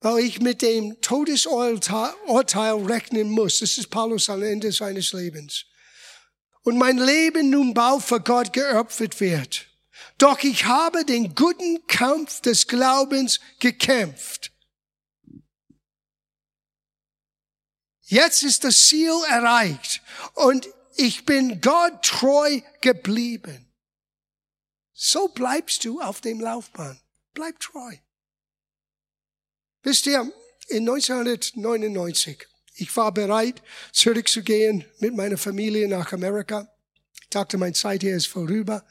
weil 0.01 0.25
ich 0.25 0.41
mit 0.41 0.63
dem 0.63 1.01
Todesurteil 1.01 2.85
rechnen 2.87 3.31
muss. 3.31 3.61
Das 3.61 3.79
ist 3.79 3.89
Paulus 3.91 4.29
am 4.29 4.43
Ende 4.43 4.73
seines 4.73 5.13
Lebens. 5.13 5.65
Und 6.63 6.77
mein 6.77 6.99
Leben 6.99 7.51
nun 7.51 7.73
bald 7.73 8.03
für 8.03 8.21
Gott 8.21 8.53
geopfert 8.53 9.21
wird. 9.21 9.67
Doch 10.19 10.41
ich 10.41 10.65
habe 10.65 11.05
den 11.05 11.35
guten 11.37 11.87
Kampf 11.87 12.41
des 12.41 12.67
Glaubens 12.67 13.41
gekämpft. 13.61 14.53
Jetzt 18.03 18.43
ist 18.43 18.65
das 18.65 18.89
Ziel 18.89 19.15
erreicht 19.29 20.03
und 20.35 20.69
ich 20.97 21.25
bin 21.25 21.61
Gott 21.61 22.05
treu 22.05 22.61
geblieben. 22.81 23.70
So 25.03 25.29
bleibst 25.29 25.87
du 25.87 26.03
auf 26.03 26.21
dem 26.21 26.41
Laufbahn. 26.41 27.01
Bleib 27.33 27.59
treu. 27.59 27.97
Wisst 29.83 30.05
ihr, 30.05 30.31
in 30.69 30.87
1999, 30.87 32.47
ich 32.75 32.95
war 32.99 33.11
bereit, 33.11 33.63
zurückzugehen 33.93 34.85
mit 34.99 35.17
meiner 35.17 35.39
Familie 35.39 35.89
nach 35.89 36.13
Amerika. 36.13 36.71
Ich 37.23 37.31
dachte, 37.31 37.57
meine 37.57 37.73
Zeit 37.73 38.03
hier 38.03 38.15
ist 38.15 38.27
vorüber. 38.27 38.85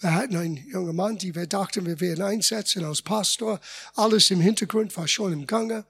Wir 0.00 0.14
hatten 0.14 0.36
einen 0.36 0.56
jungen 0.56 0.96
Mann, 0.96 1.18
die 1.18 1.34
wir 1.34 1.46
dachten, 1.46 1.84
wir 1.84 2.00
werden 2.00 2.24
einsetzen 2.24 2.86
als 2.86 3.02
Pastor. 3.02 3.60
Alles 3.94 4.30
im 4.30 4.40
Hintergrund 4.40 4.96
war 4.96 5.06
schon 5.06 5.34
im 5.34 5.46
Gange. 5.46 5.84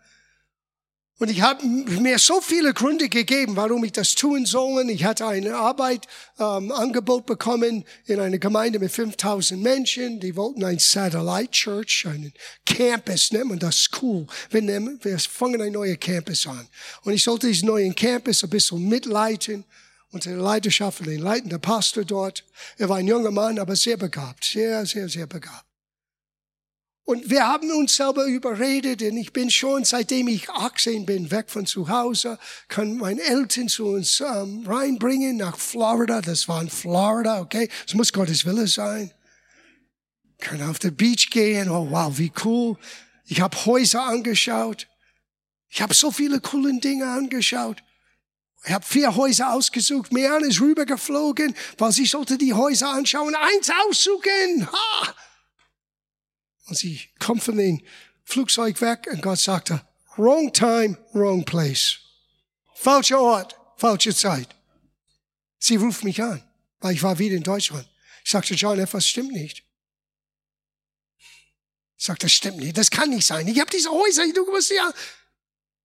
Und 1.23 1.31
ich 1.31 1.41
habe 1.41 1.65
mir 1.65 2.19
so 2.19 2.41
viele 2.41 2.75
Gründe 2.75 3.09
gegeben, 3.09 3.55
warum 3.55 3.85
ich 3.85 3.93
das 3.93 4.17
tun 4.17 4.45
soll. 4.45 4.91
Ich 4.91 5.05
hatte 5.05 5.25
eine 5.25 5.55
Arbeit 5.55 6.09
ähm, 6.41 6.73
Angebot 6.73 7.27
bekommen 7.27 7.85
in 8.07 8.19
einer 8.19 8.39
Gemeinde 8.39 8.81
mit 8.81 8.91
5000 8.91 9.63
Menschen. 9.63 10.19
Die 10.19 10.35
wollten 10.35 10.65
ein 10.65 10.81
Satellite 10.81 11.53
Church, 11.53 12.09
einen 12.09 12.33
Campus, 12.67 13.31
nennt 13.31 13.51
man 13.51 13.61
das 13.61 13.89
cool. 14.03 14.27
Wir, 14.51 14.63
nehmen, 14.63 14.99
wir 15.01 15.17
fangen 15.21 15.63
ein 15.63 15.75
neuer 15.75 15.95
Campus 15.95 16.45
an. 16.49 16.67
Und 17.05 17.13
ich 17.13 17.23
sollte 17.23 17.47
diesen 17.47 17.69
neuen 17.69 17.95
Campus 17.95 18.43
ein 18.43 18.51
bisschen 18.51 18.89
mitleiten 18.89 19.65
unter 20.11 20.31
der 20.31 20.41
Leidenschaft 20.41 20.99
von 20.99 21.07
den 21.07 21.21
leitenden 21.21 21.61
Pastor 21.61 22.05
dort. 22.05 22.45
Er 22.79 22.89
war 22.89 22.97
ein 22.97 23.07
junger 23.07 23.31
Mann, 23.31 23.61
aber 23.61 23.77
sehr 23.77 23.97
begabt, 23.97 24.43
sehr, 24.43 24.85
sehr, 24.87 25.09
sehr 25.09 25.29
begabt. 25.29 25.72
Und 27.05 27.31
wir 27.31 27.47
haben 27.47 27.71
uns 27.73 27.97
selber 27.97 28.27
überredet, 28.27 29.01
denn 29.01 29.17
ich 29.17 29.33
bin 29.33 29.51
schon, 29.51 29.85
seitdem 29.85 30.29
ich 30.29 30.49
18 30.49 31.05
bin, 31.05 31.31
weg 31.33 31.51
von 31.51 31.67
zu 31.67 31.89
Hause, 31.89 32.39
kann 32.69 32.97
meine 32.97 33.23
Eltern 33.23 33.69
zu 33.69 33.87
uns 33.87 34.21
ähm, 34.21 34.65
reinbringen 34.67 35.37
nach 35.37 35.59
Florida. 35.59 36.21
Das 36.21 36.47
war 36.47 36.63
in 36.63 36.71
Florida, 36.71 37.41
okay? 37.41 37.69
Das 37.87 37.95
muss 37.95 38.13
Gottes 38.13 38.47
Wille 38.47 38.69
sein. 38.69 39.13
Können 40.39 40.69
auf 40.69 40.79
der 40.79 40.93
Beach 40.93 41.31
gehen. 41.31 41.69
Oh 41.71 41.91
wow, 41.91 42.17
wie 42.19 42.33
cool. 42.45 42.77
Ich 43.27 43.41
habe 43.41 43.57
Häuser 43.67 44.05
angeschaut. 44.05 44.87
Ich 45.69 45.83
habe 45.83 45.95
so 45.95 46.13
viele 46.13 46.41
coole 46.41 46.79
Dinge 46.79 47.11
angeschaut. 47.11 47.83
Ich 48.65 48.73
habe 48.73 48.85
vier 48.85 49.17
Häuser 49.17 49.53
ausgesucht. 49.53 50.13
Mean 50.13 50.45
ist 50.45 50.61
rübergeflogen, 50.61 51.55
weil 51.79 51.91
sie 51.91 52.07
sollte 52.07 52.39
die 52.39 52.55
Häuser 52.55 52.91
anschauen. 52.91 53.35
Eins 53.35 53.71
aussuchen. 53.89 54.69
Ha! 54.71 55.15
Und 56.67 56.77
sie 56.77 57.01
kommt 57.19 57.43
von 57.43 57.57
dem 57.57 57.83
Flugzeug 58.25 58.81
weg 58.81 59.09
und 59.11 59.23
Gott 59.23 59.39
sagte, 59.39 59.85
wrong 60.17 60.53
time, 60.53 60.97
wrong 61.13 61.45
place. 61.45 61.99
Falscher 62.75 63.21
Ort, 63.21 63.57
falsche 63.77 64.15
Zeit. 64.15 64.55
Sie 65.59 65.77
ruft 65.77 66.05
mich 66.05 66.23
an, 66.23 66.43
weil 66.81 66.95
ich 66.95 67.03
war 67.03 67.19
wieder 67.19 67.37
in 67.37 67.43
Deutschland. 67.43 67.89
Ich 68.25 68.31
sagte, 68.31 68.55
John, 68.55 68.79
etwas 68.79 69.07
stimmt 69.07 69.33
nicht. 69.33 69.65
Ich 71.97 72.07
sagte, 72.07 72.27
das 72.27 72.33
stimmt 72.33 72.59
nicht, 72.59 72.77
das 72.77 72.91
kann 72.91 73.11
nicht 73.11 73.27
sein. 73.27 73.47
Ich 73.47 73.61
habe 73.61 73.71
diese 73.71 73.91
Häuser, 73.91 74.25
du 74.33 74.45
musst 74.51 74.71
ja. 74.71 74.93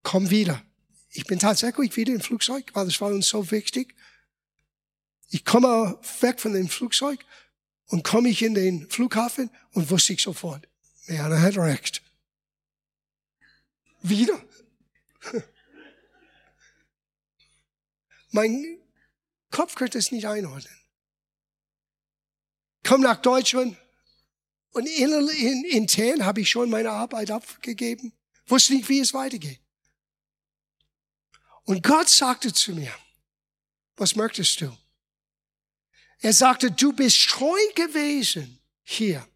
Komm 0.03 0.29
wieder. 0.29 0.63
Ich 1.11 1.25
bin 1.25 1.39
tatsächlich 1.39 1.95
wieder 1.95 2.13
im 2.13 2.21
Flugzeug, 2.21 2.71
weil 2.73 2.85
das 2.85 2.99
war 3.01 3.09
uns 3.09 3.27
so 3.27 3.51
wichtig. 3.51 3.95
Ich 5.29 5.43
komme 5.43 5.99
weg 6.21 6.39
von 6.39 6.53
dem 6.53 6.69
Flugzeug 6.69 7.23
Und 7.87 8.03
komme 8.03 8.29
ich 8.29 8.41
in 8.41 8.53
den 8.53 8.89
Flughafen 8.89 9.49
und 9.71 9.89
wusste 9.89 10.13
ich 10.13 10.21
sofort, 10.21 10.67
Jana 11.07 11.41
hat 11.41 11.57
recht. 11.57 12.01
Wieder. 14.01 14.41
Mein 18.31 18.79
Kopf 19.51 19.75
könnte 19.75 19.97
es 19.97 20.11
nicht 20.11 20.27
einordnen. 20.27 20.75
Komm 22.83 23.01
nach 23.01 23.21
Deutschland 23.21 23.77
und 24.71 24.85
in, 24.85 25.11
in, 25.11 25.63
intern 25.65 26.25
habe 26.25 26.41
ich 26.41 26.49
schon 26.49 26.69
meine 26.69 26.91
Arbeit 26.91 27.31
abgegeben. 27.31 28.13
Wusste 28.45 28.75
nicht, 28.75 28.87
wie 28.89 28.99
es 28.99 29.13
weitergeht. 29.13 29.59
Und 31.63 31.83
Gott 31.83 32.07
sagte 32.07 32.53
zu 32.53 32.73
mir, 32.73 32.93
was 33.95 34.15
möchtest 34.15 34.61
du? 34.61 34.77
Er 36.19 36.33
sagte, 36.33 36.71
du 36.71 36.93
bist 36.93 37.29
treu 37.29 37.59
gewesen 37.75 38.59
hier. 38.83 39.27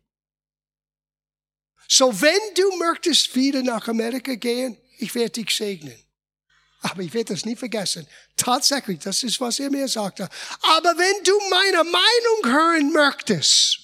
So 1.88 2.22
wenn 2.22 2.54
du 2.56 2.78
möchtest 2.78 3.36
wieder 3.36 3.62
nach 3.62 3.88
Amerika 3.88 4.36
gehen, 4.36 4.78
ich 4.98 5.14
werde 5.14 5.32
dich 5.32 5.56
segnen. 5.56 5.98
Aber 6.82 7.04
ich 7.04 7.14
werde 7.14 7.34
das 7.34 7.46
nie 7.46 7.56
vergessen. 7.56 8.08
Tatsächlich, 8.36 9.00
das 9.00 9.22
ist, 9.24 9.40
was 9.40 9.60
er 9.60 9.70
mir 9.70 9.88
sagte. 9.88 10.28
Aber 10.62 10.98
wenn 10.98 11.24
du 11.24 11.38
meine 11.50 11.84
Meinung 11.84 12.60
hören 12.60 12.92
möchtest, 12.92 13.80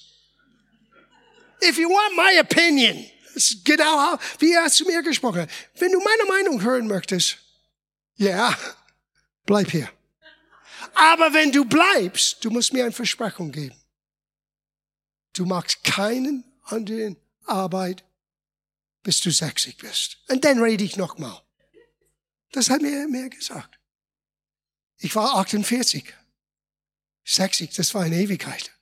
if 1.62 1.78
you 1.78 1.88
want 1.88 2.16
my 2.16 2.40
opinion, 2.40 3.04
ist 3.34 3.64
genau 3.64 4.18
wie 4.38 4.52
er 4.52 4.68
zu 4.70 4.84
mir 4.84 5.02
gesprochen 5.02 5.42
hat. 5.42 5.50
Wenn 5.74 5.92
du 5.92 6.00
meine 6.00 6.24
Meinung 6.24 6.62
hören 6.62 6.88
möchtest, 6.88 7.38
ja, 8.16 8.56
bleib 9.46 9.70
hier. 9.70 9.88
Aber 10.94 11.32
wenn 11.32 11.52
du 11.52 11.64
bleibst, 11.64 12.44
du 12.44 12.50
musst 12.50 12.72
mir 12.72 12.84
eine 12.84 12.92
Versprechung 12.92 13.52
geben. 13.52 13.76
Du 15.32 15.46
machst 15.46 15.84
keinen 15.84 16.44
anderen 16.62 17.16
Arbeit, 17.44 18.04
bis 19.02 19.20
du 19.20 19.30
60 19.30 19.76
bist. 19.78 20.18
Und 20.28 20.44
dann 20.44 20.60
rede 20.62 20.84
ich 20.84 20.96
nochmal. 20.96 21.40
Das 22.52 22.70
hat 22.70 22.82
mir 22.82 23.06
mehr 23.08 23.28
gesagt. 23.28 23.78
Ich 24.98 25.14
war 25.14 25.36
48. 25.36 26.14
60, 27.24 27.74
das 27.74 27.94
war 27.94 28.02
eine 28.02 28.16
Ewigkeit. 28.16 28.72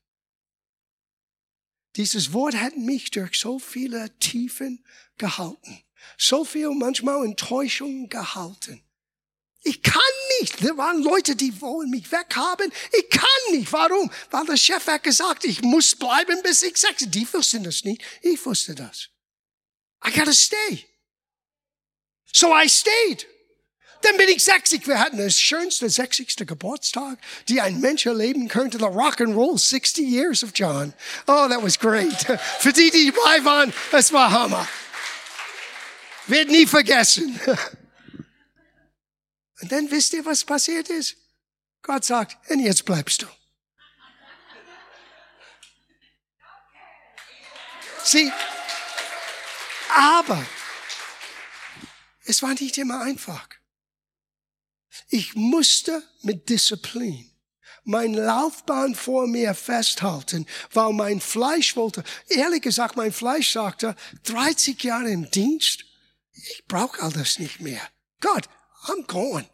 Dieses 1.96 2.32
Wort 2.32 2.54
hat 2.54 2.76
mich 2.76 3.10
durch 3.10 3.38
so 3.38 3.58
viele 3.58 4.16
Tiefen 4.18 4.84
gehalten. 5.18 5.82
So 6.16 6.44
viel 6.44 6.70
manchmal 6.70 7.24
Enttäuschung 7.24 8.08
gehalten. 8.08 8.85
Ich 9.66 9.82
kann 9.82 10.00
nicht. 10.40 10.62
Da 10.64 10.76
waren 10.76 11.02
Leute, 11.02 11.34
die 11.34 11.60
wollen 11.60 11.90
mich 11.90 12.12
weghaben. 12.12 12.72
Ich 12.92 13.10
kann 13.10 13.50
nicht. 13.50 13.72
Warum? 13.72 14.08
Weil 14.30 14.46
der 14.46 14.56
Chef 14.56 14.86
hat 14.86 15.02
gesagt, 15.02 15.44
ich 15.44 15.60
muss 15.60 15.96
bleiben, 15.96 16.40
bis 16.44 16.62
ich 16.62 16.76
sechs. 16.76 17.02
Die 17.04 17.26
wussten 17.32 17.64
das 17.64 17.82
nicht. 17.82 18.00
Ich 18.22 18.46
wusste 18.46 18.76
das. 18.76 19.08
I 20.06 20.12
gotta 20.12 20.32
stay. 20.32 20.86
So 22.32 22.56
I 22.56 22.68
stayed. 22.68 23.26
Dann 24.02 24.16
bin 24.16 24.28
ich 24.28 24.44
60. 24.44 24.86
Wir 24.86 25.00
hatten 25.00 25.18
das 25.18 25.40
schönste 25.40 25.90
60. 25.90 26.36
Geburtstag, 26.46 27.18
die 27.48 27.60
ein 27.60 27.80
Mensch 27.80 28.06
erleben 28.06 28.46
könnte. 28.46 28.78
The 28.78 28.84
Rock 28.84 29.20
and 29.20 29.34
Roll 29.34 29.58
60 29.58 30.06
Years 30.06 30.44
of 30.44 30.52
John. 30.54 30.94
Oh, 31.26 31.48
that 31.48 31.60
was 31.60 31.76
great. 31.76 32.14
Für 32.60 32.72
die, 32.72 32.92
die 32.92 33.10
dabei 33.10 33.44
waren, 33.44 33.74
das 33.90 34.12
war 34.12 34.30
Hammer. 34.30 34.68
Wird 36.28 36.50
nie 36.50 36.66
vergessen. 36.66 37.40
Und 39.60 39.72
dann 39.72 39.90
wisst 39.90 40.12
ihr, 40.12 40.24
was 40.24 40.44
passiert 40.44 40.88
ist? 40.88 41.16
Gott 41.82 42.04
sagt, 42.04 42.36
und 42.50 42.60
jetzt 42.60 42.84
bleibst 42.84 43.22
du. 43.22 43.26
Sieh, 48.04 48.30
aber 49.94 50.46
es 52.24 52.42
war 52.42 52.54
nicht 52.54 52.78
immer 52.78 53.00
einfach. 53.00 53.48
Ich 55.08 55.34
musste 55.34 56.02
mit 56.22 56.48
Disziplin 56.48 57.30
mein 57.84 58.14
Laufbahn 58.14 58.94
vor 58.94 59.26
mir 59.26 59.54
festhalten, 59.54 60.46
weil 60.72 60.92
mein 60.92 61.20
Fleisch 61.20 61.76
wollte, 61.76 62.02
ehrlich 62.28 62.62
gesagt, 62.62 62.96
mein 62.96 63.12
Fleisch 63.12 63.52
sagte, 63.52 63.94
30 64.24 64.82
Jahre 64.82 65.10
im 65.10 65.30
Dienst, 65.30 65.84
ich 66.32 66.64
brauche 66.66 67.00
all 67.00 67.12
das 67.12 67.38
nicht 67.38 67.60
mehr. 67.60 67.80
Gott, 68.20 68.48
I'm 68.88 69.06
going. 69.06 69.46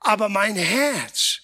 Aber 0.00 0.28
mein 0.28 0.56
Herz, 0.56 1.40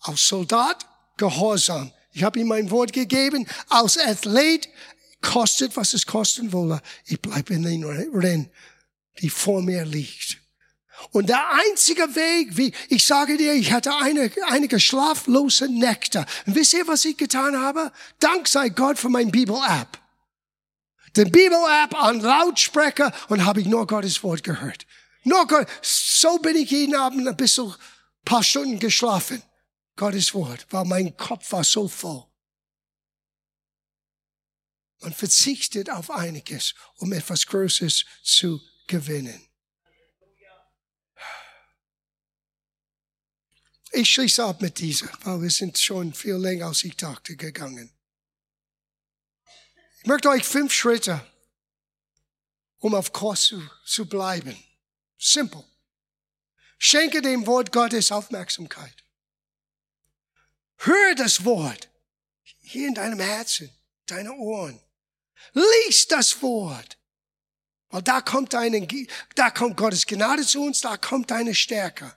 als 0.00 0.26
Soldat, 0.26 0.86
Gehorsam. 1.16 1.92
Ich 2.12 2.22
habe 2.22 2.38
ihm 2.40 2.48
mein 2.48 2.70
Wort 2.70 2.92
gegeben, 2.92 3.46
als 3.68 3.98
Athlet, 3.98 4.68
kostet, 5.22 5.76
was 5.76 5.94
es 5.94 6.06
kosten 6.06 6.52
wolle. 6.52 6.80
Ich 7.06 7.20
bleibe 7.20 7.54
in 7.54 7.62
den 7.62 7.84
Rennen, 7.84 8.50
die 9.20 9.30
vor 9.30 9.62
mir 9.62 9.84
liegt. 9.84 10.38
Und 11.10 11.28
der 11.28 11.42
einzige 11.50 12.14
Weg, 12.14 12.56
wie 12.56 12.72
ich 12.88 13.04
sage 13.04 13.36
dir, 13.36 13.52
ich 13.54 13.72
hatte 13.72 13.94
eine, 13.96 14.30
einige 14.48 14.80
schlaflose 14.80 15.68
Nächte. 15.68 16.24
Und 16.46 16.54
wisst 16.54 16.74
ihr, 16.74 16.86
was 16.86 17.04
ich 17.04 17.16
getan 17.16 17.56
habe? 17.56 17.92
Dank 18.18 18.48
sei 18.48 18.70
Gott 18.70 18.98
für 18.98 19.08
mein 19.08 19.30
Bibel-App. 19.30 19.98
Den 21.16 21.30
Bibel-App 21.30 21.94
an 22.02 22.20
Lautsprecher 22.20 23.12
und 23.28 23.44
habe 23.44 23.60
ich 23.60 23.66
nur 23.66 23.86
Gottes 23.86 24.22
Wort 24.22 24.42
gehört. 24.42 24.86
Nur 25.26 25.44
Gott. 25.48 25.66
So 25.82 26.38
bin 26.38 26.56
ich 26.56 26.70
jeden 26.70 26.94
Abend 26.94 27.26
ein 27.26 27.36
bisschen, 27.36 27.74
paar 28.24 28.44
Stunden 28.44 28.78
geschlafen. 28.78 29.42
Gottes 29.96 30.32
Wort, 30.34 30.66
weil 30.70 30.84
mein 30.84 31.16
Kopf 31.16 31.50
war 31.50 31.64
so 31.64 31.88
voll. 31.88 32.24
Man 35.00 35.12
verzichtet 35.12 35.90
auf 35.90 36.12
einiges, 36.12 36.74
um 36.98 37.12
etwas 37.12 37.44
Größeres 37.46 38.04
zu 38.22 38.60
gewinnen. 38.86 39.48
Ich 43.90 44.10
schließe 44.10 44.44
ab 44.44 44.62
mit 44.62 44.78
dieser, 44.78 45.08
weil 45.24 45.42
wir 45.42 45.50
sind 45.50 45.76
schon 45.76 46.14
viel 46.14 46.36
länger 46.36 46.66
als 46.66 46.84
ich 46.84 46.96
dachte 46.96 47.34
gegangen. 47.34 47.92
Ich 49.98 50.06
möchte 50.06 50.28
euch 50.28 50.44
fünf 50.44 50.72
Schritte, 50.72 51.26
um 52.78 52.94
auf 52.94 53.12
Kurs 53.12 53.42
zu, 53.42 53.60
zu 53.84 54.06
bleiben. 54.06 54.56
Simple. 55.18 55.64
Schenke 56.78 57.22
dem 57.22 57.46
Wort 57.46 57.72
Gottes 57.72 58.12
Aufmerksamkeit. 58.12 59.04
Hör 60.78 61.14
das 61.14 61.44
Wort 61.44 61.88
hier 62.42 62.88
in 62.88 62.94
deinem 62.94 63.20
Herzen, 63.20 63.70
deine 64.06 64.32
Ohren. 64.34 64.80
Lies 65.52 66.06
das 66.08 66.42
Wort. 66.42 66.98
Weil 67.88 68.02
da 68.02 68.20
kommt 68.20 68.52
deine, 68.52 68.86
da 69.34 69.50
kommt 69.50 69.76
Gottes 69.76 70.06
Gnade 70.06 70.44
zu 70.44 70.62
uns, 70.62 70.80
da 70.80 70.96
kommt 70.96 71.30
deine 71.30 71.54
Stärke. 71.54 72.16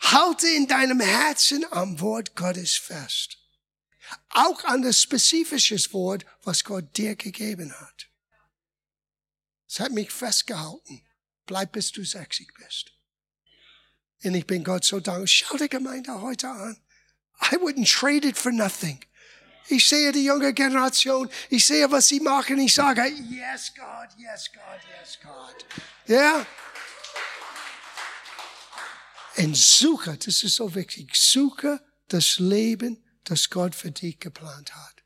Halte 0.00 0.48
in 0.48 0.66
deinem 0.66 1.00
Herzen 1.00 1.64
am 1.70 2.00
Wort 2.00 2.34
Gottes 2.34 2.76
fest. 2.76 3.38
Auch 4.30 4.64
an 4.64 4.82
das 4.82 5.00
spezifische 5.00 5.76
Wort, 5.92 6.26
was 6.42 6.64
Gott 6.64 6.96
dir 6.96 7.14
gegeben 7.14 7.72
hat. 7.80 8.08
Es 9.68 9.78
hat 9.78 9.92
mich 9.92 10.10
festgehalten. 10.10 11.06
Bleib 11.50 11.72
bis 11.72 11.90
du 11.90 12.04
60 12.04 12.54
bist. 12.54 12.92
Und 14.22 14.36
ich 14.36 14.46
bin 14.46 14.62
Gott 14.62 14.84
so 14.84 15.00
dankbar. 15.00 15.26
Schau 15.26 15.56
die 15.56 15.68
Gemeinde 15.68 16.20
heute 16.20 16.48
an. 16.48 16.80
I 17.50 17.56
wouldn't 17.56 17.92
trade 17.92 18.24
it 18.24 18.38
for 18.38 18.52
nothing. 18.52 19.00
Ich 19.66 19.88
sehe 19.88 20.12
die 20.12 20.22
junge 20.22 20.54
Generation. 20.54 21.28
Ich 21.48 21.66
sehe, 21.66 21.90
was 21.90 22.06
sie 22.06 22.20
machen. 22.20 22.60
Ich 22.60 22.72
sage, 22.72 23.04
yes, 23.04 23.72
God, 23.74 24.16
yes, 24.16 24.48
God, 24.52 24.80
yes, 25.00 25.18
God. 25.20 25.66
Ja? 26.06 26.16
Yeah? 26.16 26.46
Und 29.38 29.56
suche, 29.56 30.16
das 30.18 30.44
ist 30.44 30.54
so 30.54 30.72
wichtig, 30.76 31.16
suche 31.16 31.84
das 32.06 32.38
Leben, 32.38 33.02
das 33.24 33.50
Gott 33.50 33.74
für 33.74 33.90
dich 33.90 34.20
geplant 34.20 34.72
hat. 34.76 35.02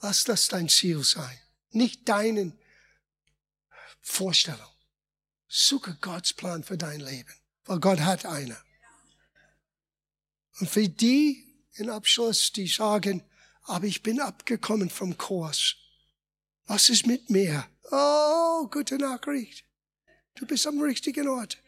Lass 0.00 0.22
das 0.22 0.46
dein 0.46 0.68
Ziel 0.68 1.02
sein, 1.02 1.40
nicht 1.70 2.08
deinen 2.08 2.56
Vorstellung. 4.04 4.60
Suche 5.48 5.96
Gottes 6.00 6.34
Plan 6.34 6.62
für 6.62 6.76
dein 6.76 7.00
Leben, 7.00 7.34
weil 7.64 7.80
Gott 7.80 8.00
hat 8.00 8.26
eine. 8.26 8.56
Und 10.60 10.70
für 10.70 10.88
die 10.88 11.44
in 11.74 11.90
Abschluss, 11.90 12.52
die 12.52 12.68
sagen, 12.68 13.24
aber 13.64 13.86
ich 13.86 14.02
bin 14.02 14.20
abgekommen 14.20 14.90
vom 14.90 15.16
Kurs. 15.18 15.76
Was 16.66 16.90
ist 16.90 17.06
mit 17.06 17.30
mir? 17.30 17.66
Oh, 17.90 18.68
gute 18.68 18.98
Nachricht. 18.98 19.64
Du 20.34 20.46
bist 20.46 20.66
am 20.66 20.80
richtigen 20.80 21.26
Ort. 21.28 21.58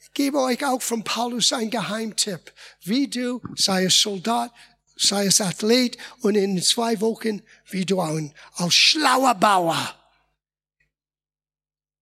Ich 0.00 0.12
gebe 0.14 0.40
euch 0.40 0.64
auch 0.64 0.80
von 0.82 1.04
Paulus 1.04 1.52
einen 1.52 1.70
Geheimtipp. 1.70 2.52
Wie 2.82 3.08
du, 3.08 3.42
sei 3.54 3.84
es 3.84 4.00
Soldat, 4.00 4.52
sei 4.96 5.26
es 5.26 5.40
Athlet 5.40 5.98
und 6.20 6.36
in 6.36 6.60
zwei 6.62 7.00
Wochen, 7.00 7.42
wie 7.70 7.84
du 7.84 8.00
ein, 8.00 8.34
als 8.54 8.74
schlauer 8.74 9.34
Bauer, 9.34 9.97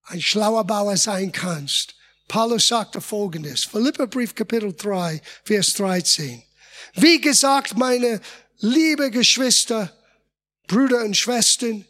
ein 0.06 0.20
schlauer 0.20 0.64
Bauer 0.64 0.96
sein 0.96 1.32
kannst. 1.32 1.94
Paulus 2.28 2.68
sagte 2.68 3.00
folgendes, 3.00 3.64
Philippa 3.64 4.06
Brief 4.06 4.34
Kapitel 4.34 4.74
3, 4.74 5.20
Vers 5.44 5.74
13. 5.74 6.42
Wie 6.94 7.20
gesagt, 7.20 7.76
meine 7.76 8.20
liebe 8.58 9.10
Geschwister, 9.10 9.92
Brüder 10.66 11.04
und 11.04 11.16
Schwestern, 11.16 11.84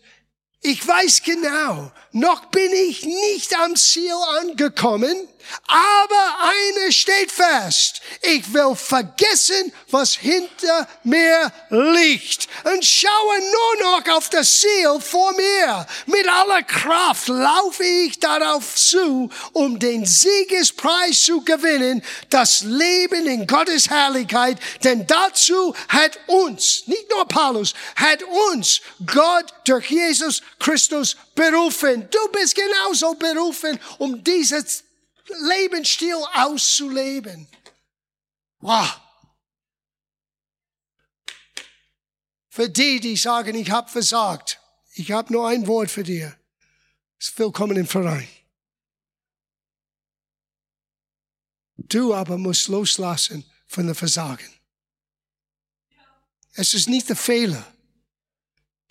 ich 0.60 0.86
weiß 0.86 1.22
genau, 1.22 1.92
noch 2.12 2.46
bin 2.46 2.72
ich 2.88 3.04
nicht 3.04 3.56
am 3.60 3.76
Ziel 3.76 4.14
angekommen, 4.40 5.16
aber 5.66 6.36
eine 6.42 6.92
steht 6.92 7.32
fest. 7.32 8.00
Ich 8.22 8.52
will 8.52 8.74
vergessen, 8.74 9.72
was 9.90 10.14
hinter 10.14 10.88
mir 11.02 11.52
liegt 11.70 12.48
und 12.64 12.84
schaue 12.84 13.40
nur 13.40 13.90
noch 13.90 14.16
auf 14.16 14.30
das 14.30 14.60
Ziel 14.60 15.00
vor 15.00 15.32
mir. 15.32 15.86
Mit 16.06 16.28
aller 16.28 16.62
Kraft 16.62 17.28
laufe 17.28 17.84
ich 17.84 18.18
darauf 18.18 18.74
zu, 18.74 19.30
um 19.52 19.78
den 19.78 20.04
Siegespreis 20.04 21.22
zu 21.22 21.42
gewinnen, 21.42 22.02
das 22.30 22.62
Leben 22.62 23.26
in 23.26 23.46
Gottes 23.46 23.88
Herrlichkeit, 23.90 24.58
denn 24.84 25.06
dazu 25.06 25.74
hat 25.88 26.18
uns, 26.26 26.84
nicht 26.86 27.10
nur 27.10 27.26
Paulus, 27.26 27.74
hat 27.96 28.22
uns 28.52 28.80
Gott 29.04 29.52
durch 29.64 29.90
Jesus 29.90 30.42
Christus 30.58 31.16
berufen. 31.34 32.08
Du 32.10 32.28
bist 32.32 32.54
genauso 32.54 33.14
berufen, 33.14 33.78
um 33.98 34.22
dieses 34.22 34.85
Lebensstil 35.28 36.16
auszuleben. 36.34 37.48
Wow. 38.60 39.00
Für 42.48 42.68
die, 42.68 43.00
die 43.00 43.16
sagen, 43.16 43.54
ich 43.54 43.70
habe 43.70 43.90
versagt, 43.90 44.60
ich 44.94 45.12
habe 45.12 45.32
nur 45.32 45.48
ein 45.48 45.66
Wort 45.66 45.90
für 45.90 46.02
dir. 46.02 46.36
Willkommen 47.36 47.76
im 47.76 47.86
Verein. 47.86 48.28
Du 51.76 52.14
aber 52.14 52.38
musst 52.38 52.68
loslassen 52.68 53.44
von 53.66 53.86
der 53.86 53.94
Versagen. 53.94 54.52
Es 56.54 56.72
ist 56.72 56.88
nicht 56.88 57.08
der 57.08 57.16
Fehler, 57.16 57.66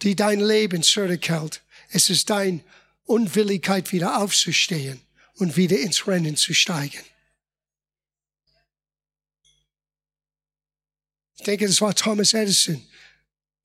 die 0.04 0.16
dein 0.16 0.40
Leben 0.40 0.84
zurückhält. 0.84 1.64
Es 1.90 2.10
ist 2.10 2.30
deine 2.30 2.64
Unwilligkeit, 3.06 3.92
wieder 3.92 4.22
aufzustehen 4.22 5.05
und 5.38 5.58
wieder 5.58 5.78
ins 5.78 6.08
Rennen 6.08 6.36
zu 6.36 6.54
steigen. 6.54 7.04
Ich 11.38 11.44
denke, 11.44 11.68
das 11.68 11.82
war 11.82 11.94
Thomas 11.94 12.34
Edison, 12.34 12.82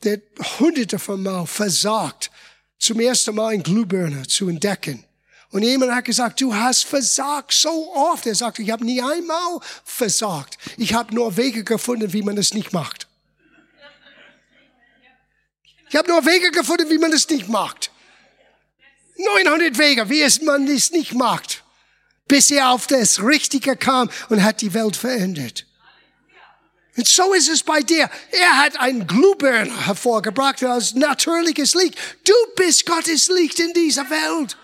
der 0.03 0.21
hunderte 0.59 0.99
von 0.99 1.23
Mal 1.23 1.47
versagt, 1.47 2.31
zum 2.79 3.01
ersten 3.01 3.35
Mal 3.35 3.55
einen 3.55 3.63
Glühbirne 3.63 4.27
zu 4.27 4.49
entdecken. 4.49 5.05
Und 5.51 5.63
jemand 5.63 5.93
hat 5.93 6.05
gesagt, 6.05 6.41
du 6.41 6.55
hast 6.55 6.85
versagt 6.85 7.53
so 7.53 7.93
oft. 7.95 8.25
Er 8.27 8.35
sagte, 8.35 8.63
ich 8.63 8.71
habe 8.71 8.85
nie 8.85 9.03
einmal 9.03 9.59
versagt. 9.85 10.59
Ich 10.77 10.95
habe 10.95 11.15
nur 11.15 11.37
Wege 11.37 11.65
gefunden, 11.65 12.13
wie 12.13 12.23
man 12.23 12.39
es 12.39 12.55
nicht 12.55 12.73
macht. 12.73 13.09
Ich 15.89 15.97
habe 15.97 16.09
nur 16.09 16.25
Wege 16.25 16.53
gefunden, 16.53 16.89
wie 16.89 16.99
man 16.99 17.13
es 17.13 17.29
nicht 17.29 17.49
macht. 17.49 17.91
900 19.25 19.79
Wege, 19.79 20.09
wie 20.09 20.23
es 20.23 20.43
man 20.43 20.67
es 20.69 20.91
nicht 20.91 21.15
macht 21.15 21.63
bis 22.31 22.53
er 22.53 22.71
auf 22.71 22.87
das 22.87 23.23
Richtige 23.23 23.77
kam 23.77 24.09
und 24.29 24.43
hat 24.43 24.61
die 24.61 24.73
Welt 24.73 24.97
verändert. 24.97 25.67
Und 26.97 27.07
so 27.07 27.35
ist 27.35 27.49
es 27.49 27.63
bei 27.63 27.81
dir. 27.81 28.09
Er 28.31 28.57
hat 28.59 28.79
einen 28.79 29.07
Glühbirne 29.07 29.87
hervorgebracht 29.87 30.63
als 30.63 30.95
natürliches 30.95 31.75
Licht. 31.75 31.99
Du 32.25 32.35
bist 32.55 32.87
Gottes 32.87 33.29
Licht 33.29 33.59
in 33.59 33.73
dieser 33.73 34.09
Welt. 34.11 34.57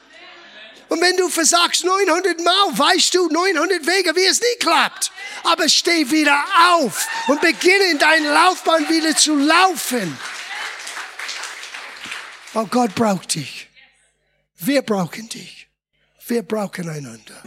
Und 0.89 1.01
wenn 1.01 1.17
du 1.17 1.29
versagst 1.29 1.85
900 1.85 2.41
Mal, 2.45 2.79
weißt 2.79 3.15
du 3.17 3.29
900 3.29 3.85
Wege, 3.85 4.15
wie 4.15 4.27
es 4.27 4.41
nie 4.41 4.59
klappt. 4.61 5.11
Aber 5.43 5.69
steh 5.69 6.09
wieder 6.11 6.45
auf 6.71 7.09
und 7.27 7.41
beginne 7.41 7.85
in 7.91 7.99
deine 7.99 8.33
Laufbahn 8.33 8.89
wieder 8.89 9.17
zu 9.17 9.35
laufen. 9.35 10.17
Oh, 12.55 12.67
Gott 12.67 12.95
braucht 12.95 13.35
dich. 13.35 13.66
Wir 14.59 14.83
brauchen 14.83 15.29
dich. 15.29 15.69
Wir 16.27 16.43
brauchen 16.43 16.89
einander. 16.89 17.43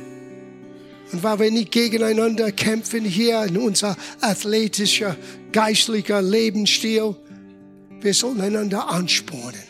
Und 1.12 1.24
weil 1.24 1.40
wir 1.40 1.52
nicht 1.52 1.72
gegeneinander 1.72 2.52
kämpfen 2.52 3.04
hier 3.04 3.44
in 3.44 3.58
unser 3.58 3.98
athletischer, 4.22 5.18
geistlicher 5.52 6.22
Lebensstil, 6.22 7.16
wir 8.00 8.14
sollen 8.14 8.40
einander 8.40 8.88
anspornen. 8.90 9.64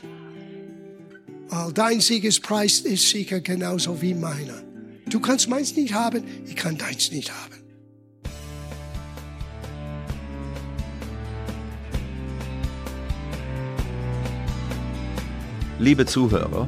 Weil 1.47 1.71
dein 1.73 2.01
Siegespreis 2.01 2.81
ist 2.81 3.09
sicher 3.09 3.39
genauso 3.39 4.01
wie 4.01 4.13
meiner. 4.13 4.61
Du 5.07 5.19
kannst 5.19 5.47
meins 5.47 5.75
nicht 5.75 5.93
haben, 5.93 6.23
ich 6.45 6.55
kann 6.55 6.77
deins 6.77 7.09
nicht 7.11 7.31
haben. 7.31 7.55
Liebe 15.79 16.05
Zuhörer, 16.05 16.67